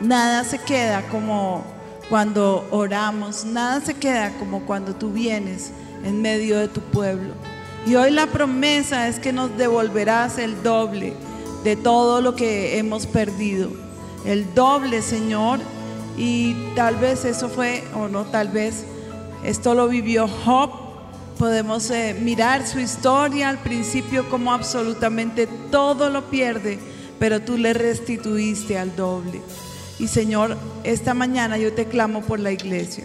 Nada 0.00 0.44
se 0.44 0.58
queda 0.60 1.02
como 1.08 1.64
cuando 2.08 2.66
oramos, 2.70 3.44
nada 3.44 3.80
se 3.80 3.94
queda 3.94 4.32
como 4.38 4.60
cuando 4.64 4.94
tú 4.94 5.10
vienes 5.10 5.72
en 6.04 6.22
medio 6.22 6.58
de 6.58 6.68
tu 6.68 6.80
pueblo. 6.80 7.34
Y 7.84 7.96
hoy 7.96 8.10
la 8.10 8.26
promesa 8.26 9.08
es 9.08 9.18
que 9.18 9.32
nos 9.32 9.56
devolverás 9.56 10.38
el 10.38 10.62
doble 10.62 11.14
de 11.64 11.74
todo 11.74 12.20
lo 12.20 12.36
que 12.36 12.78
hemos 12.78 13.06
perdido. 13.06 13.70
El 14.24 14.54
doble, 14.54 15.02
Señor. 15.02 15.58
Y 16.16 16.54
tal 16.74 16.96
vez 16.96 17.24
eso 17.24 17.48
fue, 17.48 17.84
o 17.94 18.08
no 18.08 18.24
tal 18.24 18.48
vez, 18.48 18.84
esto 19.48 19.72
lo 19.74 19.88
vivió 19.88 20.28
Job. 20.28 20.70
Podemos 21.38 21.90
eh, 21.90 22.14
mirar 22.20 22.66
su 22.66 22.80
historia 22.80 23.48
al 23.48 23.56
principio 23.56 24.28
como 24.28 24.52
absolutamente 24.52 25.46
todo 25.70 26.10
lo 26.10 26.28
pierde, 26.28 26.78
pero 27.18 27.40
tú 27.40 27.56
le 27.56 27.72
restituiste 27.72 28.78
al 28.78 28.94
doble. 28.94 29.40
Y 29.98 30.08
Señor, 30.08 30.58
esta 30.84 31.14
mañana 31.14 31.56
yo 31.56 31.72
te 31.72 31.86
clamo 31.86 32.20
por 32.20 32.40
la 32.40 32.52
iglesia, 32.52 33.04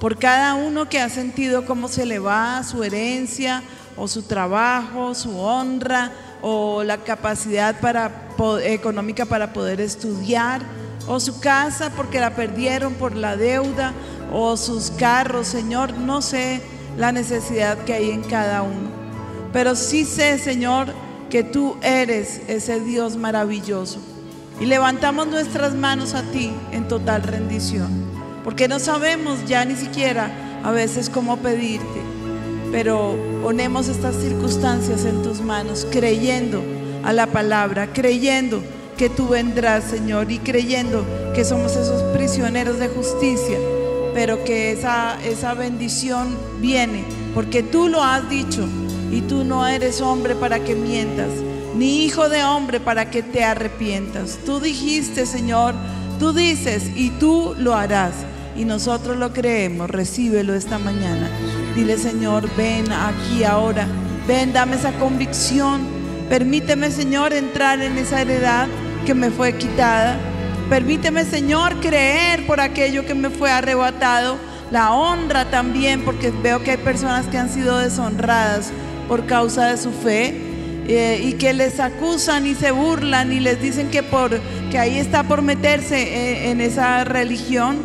por 0.00 0.18
cada 0.18 0.54
uno 0.54 0.90
que 0.90 1.00
ha 1.00 1.08
sentido 1.08 1.64
cómo 1.64 1.88
se 1.88 2.04
le 2.04 2.18
va 2.18 2.62
su 2.62 2.84
herencia 2.84 3.62
o 3.96 4.06
su 4.06 4.24
trabajo, 4.24 5.14
su 5.14 5.38
honra 5.38 6.12
o 6.42 6.84
la 6.84 6.98
capacidad 6.98 7.74
económica 8.64 9.24
para 9.24 9.54
poder 9.54 9.80
estudiar 9.80 10.60
o 11.06 11.20
su 11.20 11.40
casa 11.40 11.90
porque 11.96 12.20
la 12.20 12.34
perdieron 12.34 12.94
por 12.94 13.16
la 13.16 13.36
deuda 13.36 13.94
o 14.34 14.56
sus 14.56 14.90
carros, 14.90 15.46
Señor, 15.46 15.94
no 15.94 16.20
sé 16.20 16.60
la 16.98 17.12
necesidad 17.12 17.78
que 17.84 17.94
hay 17.94 18.10
en 18.10 18.22
cada 18.22 18.62
uno. 18.62 18.90
Pero 19.52 19.76
sí 19.76 20.04
sé, 20.04 20.38
Señor, 20.38 20.88
que 21.30 21.44
tú 21.44 21.76
eres 21.82 22.40
ese 22.48 22.80
Dios 22.80 23.16
maravilloso. 23.16 24.00
Y 24.60 24.66
levantamos 24.66 25.28
nuestras 25.28 25.74
manos 25.74 26.14
a 26.14 26.22
ti 26.22 26.50
en 26.72 26.88
total 26.88 27.22
rendición. 27.22 27.88
Porque 28.42 28.66
no 28.66 28.80
sabemos 28.80 29.46
ya 29.46 29.64
ni 29.64 29.76
siquiera 29.76 30.60
a 30.64 30.72
veces 30.72 31.08
cómo 31.08 31.36
pedirte. 31.36 32.02
Pero 32.72 33.16
ponemos 33.40 33.86
estas 33.88 34.16
circunstancias 34.16 35.04
en 35.04 35.22
tus 35.22 35.40
manos, 35.40 35.86
creyendo 35.92 36.60
a 37.04 37.12
la 37.12 37.28
palabra, 37.28 37.92
creyendo 37.92 38.62
que 38.96 39.08
tú 39.08 39.28
vendrás, 39.28 39.84
Señor, 39.84 40.32
y 40.32 40.40
creyendo 40.40 41.04
que 41.34 41.44
somos 41.44 41.76
esos 41.76 42.02
prisioneros 42.16 42.80
de 42.80 42.88
justicia, 42.88 43.58
pero 44.14 44.44
que 44.44 44.72
esa, 44.72 45.18
esa 45.24 45.54
bendición 45.54 46.36
viene, 46.60 47.04
porque 47.34 47.62
tú 47.62 47.88
lo 47.88 48.02
has 48.02 48.28
dicho, 48.30 48.66
y 49.10 49.20
tú 49.22 49.44
no 49.44 49.66
eres 49.66 50.00
hombre 50.00 50.34
para 50.34 50.64
que 50.64 50.74
mientas, 50.74 51.28
ni 51.76 52.04
hijo 52.04 52.28
de 52.28 52.42
hombre 52.44 52.80
para 52.80 53.10
que 53.10 53.22
te 53.22 53.44
arrepientas. 53.44 54.38
Tú 54.44 54.60
dijiste, 54.60 55.26
Señor, 55.26 55.74
tú 56.18 56.32
dices, 56.32 56.90
y 56.96 57.10
tú 57.10 57.54
lo 57.58 57.74
harás. 57.74 58.14
Y 58.56 58.64
nosotros 58.64 59.16
lo 59.16 59.32
creemos, 59.32 59.90
recíbelo 59.90 60.54
esta 60.54 60.78
mañana. 60.78 61.28
Dile, 61.74 61.98
Señor, 61.98 62.48
ven 62.56 62.90
aquí 62.92 63.42
ahora, 63.44 63.86
ven, 64.28 64.52
dame 64.52 64.76
esa 64.76 64.92
convicción. 64.92 65.82
Permíteme, 66.28 66.90
Señor, 66.90 67.32
entrar 67.32 67.80
en 67.82 67.98
esa 67.98 68.20
heredad 68.20 68.68
que 69.04 69.14
me 69.14 69.30
fue 69.30 69.56
quitada. 69.56 70.18
Permíteme, 70.68 71.24
Señor, 71.24 71.78
creer 71.80 72.46
por 72.46 72.60
aquello 72.60 73.04
que 73.04 73.14
me 73.14 73.30
fue 73.30 73.50
arrebatado. 73.50 74.38
la 74.70 74.92
honra 74.92 75.50
también, 75.50 76.04
porque 76.04 76.30
veo 76.30 76.64
que 76.64 76.72
hay 76.72 76.76
personas 76.78 77.26
que 77.26 77.38
han 77.38 77.48
sido 77.48 77.78
deshonradas 77.78 78.72
por 79.06 79.26
causa 79.26 79.66
de 79.66 79.76
su 79.76 79.92
fe 79.92 80.34
eh, 80.86 81.20
y 81.22 81.34
que 81.34 81.52
les 81.52 81.78
acusan 81.80 82.46
y 82.46 82.54
se 82.54 82.70
burlan 82.70 83.32
y 83.32 83.40
les 83.40 83.60
dicen 83.60 83.90
que, 83.90 84.02
por, 84.02 84.40
que 84.70 84.78
ahí 84.78 84.98
está 84.98 85.22
por 85.22 85.42
meterse 85.42 86.02
eh, 86.02 86.50
en 86.50 86.60
esa 86.60 87.04
religión. 87.04 87.78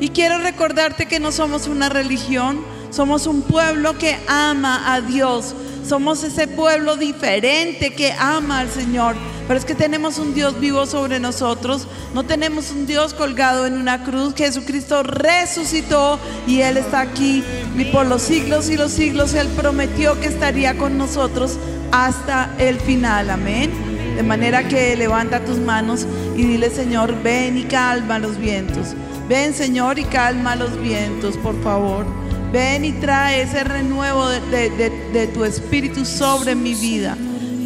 Y 0.00 0.10
quiero 0.10 0.38
recordarte 0.38 1.06
que 1.06 1.20
no 1.20 1.32
somos 1.32 1.66
una 1.66 1.88
religión, 1.88 2.64
somos 2.90 3.26
un 3.26 3.42
pueblo 3.42 3.98
que 3.98 4.16
ama 4.26 4.94
a 4.94 5.00
Dios. 5.00 5.54
Somos 5.86 6.22
ese 6.24 6.46
pueblo 6.46 6.96
diferente 6.96 7.92
que 7.92 8.12
ama 8.12 8.60
al 8.60 8.70
Señor. 8.70 9.16
Pero 9.50 9.58
es 9.58 9.66
que 9.66 9.74
tenemos 9.74 10.20
un 10.20 10.32
Dios 10.32 10.60
vivo 10.60 10.86
sobre 10.86 11.18
nosotros. 11.18 11.88
No 12.14 12.22
tenemos 12.22 12.70
un 12.70 12.86
Dios 12.86 13.14
colgado 13.14 13.66
en 13.66 13.72
una 13.78 14.04
cruz. 14.04 14.32
Jesucristo 14.36 15.02
resucitó 15.02 16.20
y 16.46 16.60
Él 16.60 16.76
está 16.76 17.00
aquí. 17.00 17.42
Y 17.76 17.86
por 17.86 18.06
los 18.06 18.22
siglos 18.22 18.70
y 18.70 18.76
los 18.76 18.92
siglos 18.92 19.34
Él 19.34 19.48
prometió 19.56 20.20
que 20.20 20.28
estaría 20.28 20.78
con 20.78 20.96
nosotros 20.96 21.58
hasta 21.90 22.54
el 22.60 22.78
final. 22.78 23.28
Amén. 23.28 23.72
De 24.14 24.22
manera 24.22 24.68
que 24.68 24.94
levanta 24.94 25.44
tus 25.44 25.58
manos 25.58 26.06
y 26.36 26.44
dile, 26.44 26.70
Señor, 26.70 27.20
ven 27.20 27.58
y 27.58 27.64
calma 27.64 28.20
los 28.20 28.38
vientos. 28.38 28.94
Ven, 29.28 29.52
Señor, 29.52 29.98
y 29.98 30.04
calma 30.04 30.54
los 30.54 30.80
vientos, 30.80 31.36
por 31.36 31.60
favor. 31.64 32.06
Ven 32.52 32.84
y 32.84 32.92
trae 32.92 33.42
ese 33.42 33.64
renuevo 33.64 34.28
de, 34.28 34.40
de- 34.42 34.70
de- 34.70 35.10
de 35.12 35.26
tu 35.26 35.44
espíritu 35.44 36.04
sobre 36.04 36.54
mi 36.54 36.74
vida. 36.74 37.16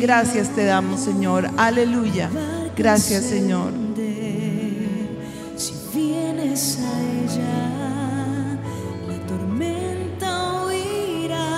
Gracias 0.05 0.50
te 0.50 0.66
damos, 0.66 1.00
Señor. 1.00 1.48
Aleluya. 1.57 2.28
Gracias, 2.76 3.24
Señor. 3.24 3.72
Si 5.57 5.72
vienes 5.94 6.78
a 6.78 7.00
ella, 7.24 8.59
la 9.09 9.16
tormenta 9.26 10.62
huirá. 10.66 11.48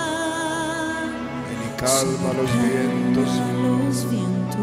Calma 1.75 2.31
los 2.37 2.49
vientos. 2.63 3.29
Los 3.63 4.09
vientos 4.09 4.57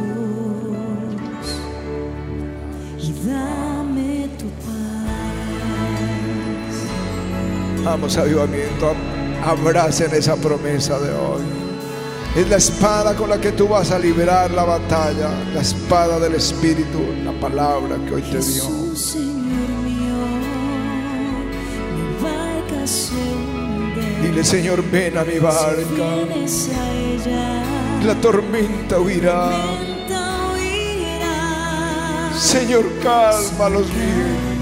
y 2.99 3.13
dame 3.29 4.31
tu 4.39 4.49
paz. 4.65 5.45
Vamos, 7.85 8.17
avivamiento. 8.17 8.95
Abracen 9.45 10.15
esa 10.15 10.37
promesa 10.37 10.99
de 10.99 11.13
hoy. 11.13 11.54
Es 12.37 12.49
la 12.49 12.57
espada 12.57 13.15
con 13.15 13.31
la 13.31 13.41
que 13.41 13.53
tú 13.53 13.69
vas 13.69 13.93
a 13.93 13.99
liberar 13.99 14.51
la 14.51 14.65
batalla. 14.65 15.31
La 15.55 15.61
espada 15.61 16.19
del 16.19 16.35
Espíritu, 16.35 17.01
la 17.25 17.31
palabra 17.33 17.97
que 18.05 18.15
hoy 18.15 18.23
te 18.23 18.41
dio. 18.41 18.65
Dile, 24.21 24.43
Señor, 24.43 24.83
ven 24.91 25.17
a 25.17 25.25
mi 25.25 25.39
barca. 25.39 26.17
La 28.05 28.15
tormenta 28.21 28.99
huirá. 28.99 29.51
Señor, 32.37 32.85
calma 33.01 33.69
los 33.69 33.87
vientos. 33.95 34.54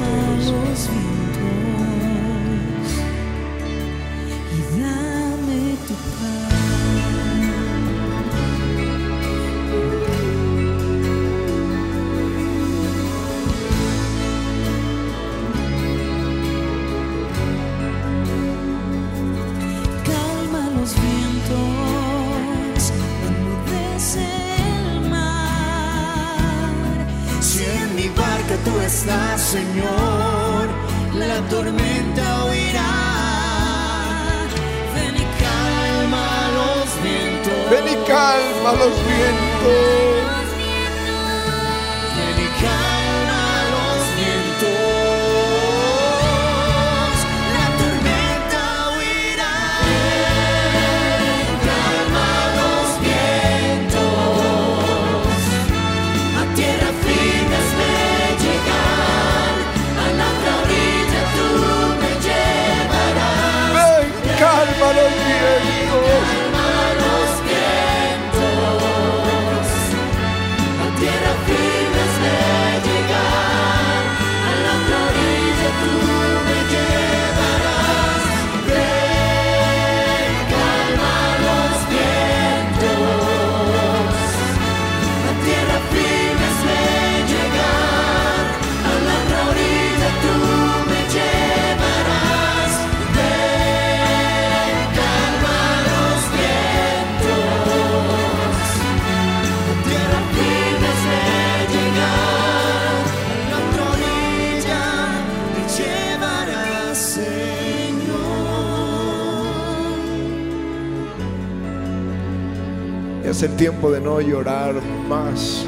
Es 113.43 113.51
el 113.51 113.57
tiempo 113.57 113.91
de 113.91 114.01
no 114.01 114.21
llorar 114.21 114.73
más, 115.09 115.65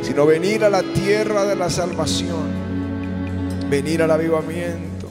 sino 0.00 0.24
venir 0.24 0.64
a 0.64 0.70
la 0.70 0.82
tierra 0.82 1.44
de 1.44 1.54
la 1.54 1.68
salvación, 1.68 2.48
venir 3.68 4.02
al 4.02 4.10
avivamiento 4.10 5.06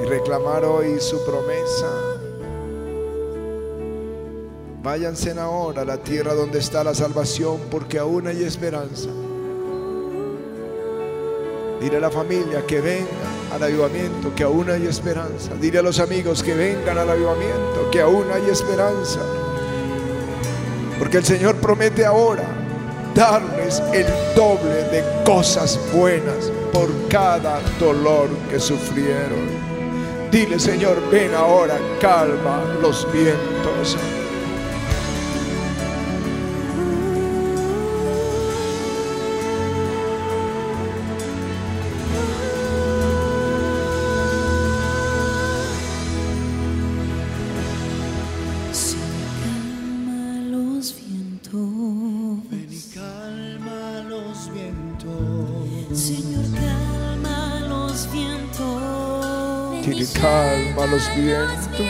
y 0.00 0.06
reclamar 0.06 0.64
hoy 0.64 1.00
su 1.00 1.24
promesa. 1.24 1.90
Váyanse 4.80 5.32
ahora 5.32 5.82
a 5.82 5.84
la 5.84 5.98
tierra 5.98 6.34
donde 6.34 6.60
está 6.60 6.84
la 6.84 6.94
salvación, 6.94 7.58
porque 7.68 7.98
aún 7.98 8.28
hay 8.28 8.44
esperanza. 8.44 9.08
Dile 11.80 11.96
a 11.96 12.00
la 12.00 12.10
familia 12.10 12.64
que 12.64 12.80
venga 12.80 13.08
al 13.52 13.62
avivamiento, 13.62 14.32
que 14.36 14.44
aún 14.44 14.70
hay 14.70 14.86
esperanza. 14.86 15.52
Dile 15.60 15.80
a 15.80 15.82
los 15.82 15.98
amigos 15.98 16.44
que 16.44 16.54
vengan 16.54 16.96
al 16.96 17.10
avivamiento, 17.10 17.90
que 17.90 18.00
aún 18.00 18.26
hay 18.30 18.48
esperanza. 18.50 19.20
Porque 21.02 21.18
el 21.18 21.24
Señor 21.24 21.56
promete 21.56 22.06
ahora 22.06 22.44
darles 23.12 23.82
el 23.92 24.06
doble 24.36 24.84
de 24.92 25.02
cosas 25.24 25.76
buenas 25.92 26.52
por 26.72 26.88
cada 27.08 27.60
dolor 27.80 28.28
que 28.48 28.60
sufrieron. 28.60 29.48
Dile, 30.30 30.60
Señor, 30.60 31.02
ven 31.10 31.34
ahora, 31.34 31.76
calma 32.00 32.62
los 32.80 33.12
vientos. 33.12 33.96
los 61.02 61.16
vientos. 61.16 61.80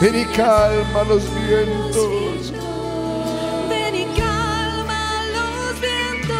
Ven 0.00 0.14
y 0.14 0.24
calma 0.26 1.04
los 1.04 1.22
vientos. 1.34 2.52
Ven 3.68 3.94
y 3.94 4.04
calma 4.18 5.02
los 5.34 5.80
vientos. 5.80 6.36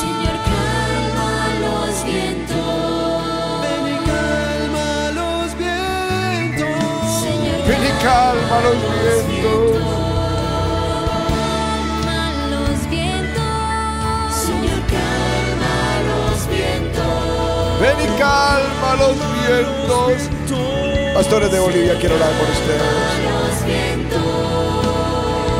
Señor, 0.00 0.36
calma 0.50 1.30
los 1.60 2.04
vientos. 2.04 3.62
Ven 3.62 3.86
y 3.86 3.98
calma 4.10 4.88
los 5.14 5.48
vientos. 5.58 6.78
Señor, 7.22 7.58
ven 7.68 7.84
y 7.84 7.92
calma 8.02 8.56
los 8.66 8.78
vientos. 8.90 10.00
Ven 17.80 17.98
y 17.98 18.18
calma 18.18 18.94
los 18.96 19.16
vientos 19.16 19.39
Pastores 21.14 21.50
de 21.50 21.58
Bolivia, 21.58 21.96
quiero 21.98 22.14
orar 22.14 22.30
por 22.30 22.48
ustedes. 22.48 22.82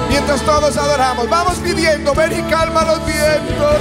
Mientras 0.08 0.42
todos 0.42 0.76
adoramos, 0.76 1.28
vamos 1.28 1.58
pidiendo, 1.58 2.14
ven 2.14 2.32
y 2.32 2.42
calma 2.50 2.84
los 2.84 3.04
vientos. 3.04 3.76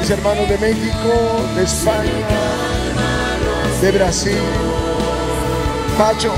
Mis 0.00 0.10
hermanos 0.10 0.48
de 0.48 0.58
México, 0.58 1.46
de 1.54 1.62
España, 1.62 2.10
de 3.80 3.92
Brasil. 3.92 4.38
Pacho, 5.96 6.32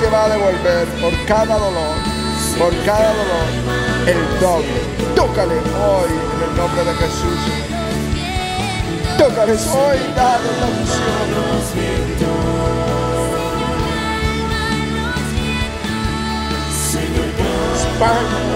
Te 0.00 0.10
va 0.10 0.24
a 0.24 0.28
devolver 0.28 0.86
por 1.00 1.12
cada 1.26 1.56
dolor, 1.56 1.96
por 2.58 2.72
cada 2.84 3.12
dolor, 3.14 3.48
el 4.06 4.40
doble. 4.40 4.80
Tócale 5.14 5.54
hoy 5.54 6.10
en 6.10 6.42
el 6.50 6.56
nombre 6.56 6.84
de 6.84 6.94
Jesús. 6.94 7.40
Tócales 9.18 9.66
hoy, 9.68 9.98
dale 10.14 10.50
la 10.60 10.66
unción. 10.66 11.16
España, 17.76 18.46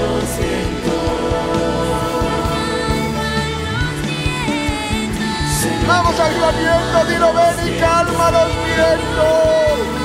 Vamos 5.86 6.20
al 6.20 6.32
viento, 6.32 7.04
dilo 7.08 7.32
ven 7.32 7.56
y 7.66 7.80
calma 7.80 8.30
los 8.30 8.48
vientos. 8.64 9.99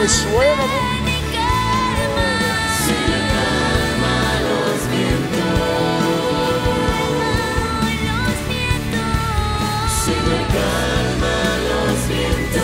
Venezuela, 0.00 0.56
¿no? 0.56 1.10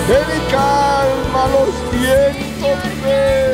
Ven 0.09 0.26
y 0.34 0.51
calma 0.51 1.47
los 1.49 1.91
vientos, 1.91 3.03
ven. 3.05 3.45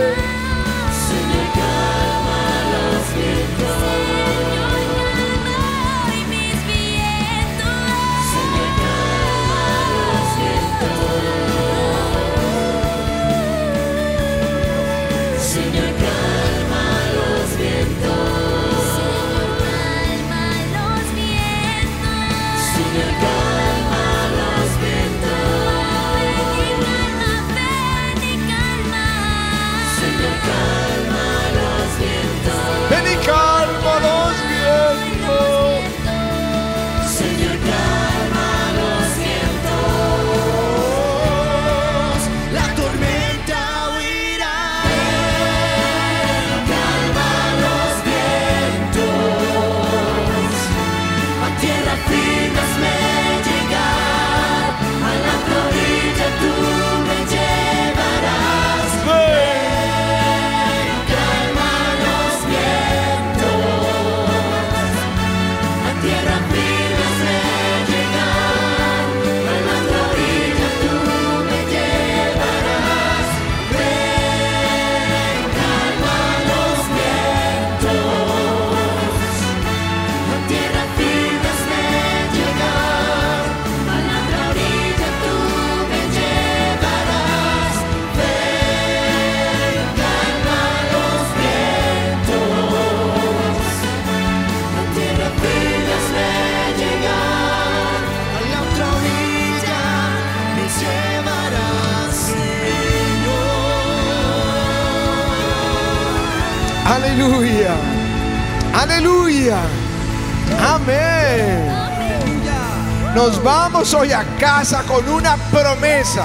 Casa 114.42 114.82
con 114.88 115.08
una 115.08 115.36
promesa. 115.52 116.24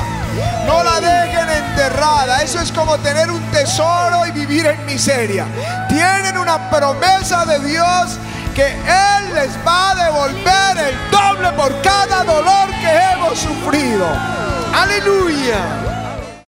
No 0.65 0.83
la 0.83 0.99
dejen 0.99 1.47
enterrada. 1.47 2.41
Eso 2.41 2.59
es 2.59 2.71
como 2.71 2.97
tener 2.97 3.29
un 3.29 3.41
tesoro 3.51 4.25
y 4.25 4.31
vivir 4.31 4.65
en 4.65 4.83
miseria. 4.87 5.45
Tienen 5.87 6.35
una 6.35 6.67
promesa 6.71 7.45
de 7.45 7.59
Dios 7.59 8.17
que 8.55 8.71
Él 8.71 9.35
les 9.35 9.55
va 9.63 9.91
a 9.91 9.95
devolver 10.03 10.77
el 10.79 11.11
doble 11.11 11.51
por 11.51 11.79
cada 11.83 12.23
dolor 12.23 12.69
que 12.81 12.89
hemos 13.13 13.37
sufrido. 13.37 14.07
Aleluya. 14.73 15.86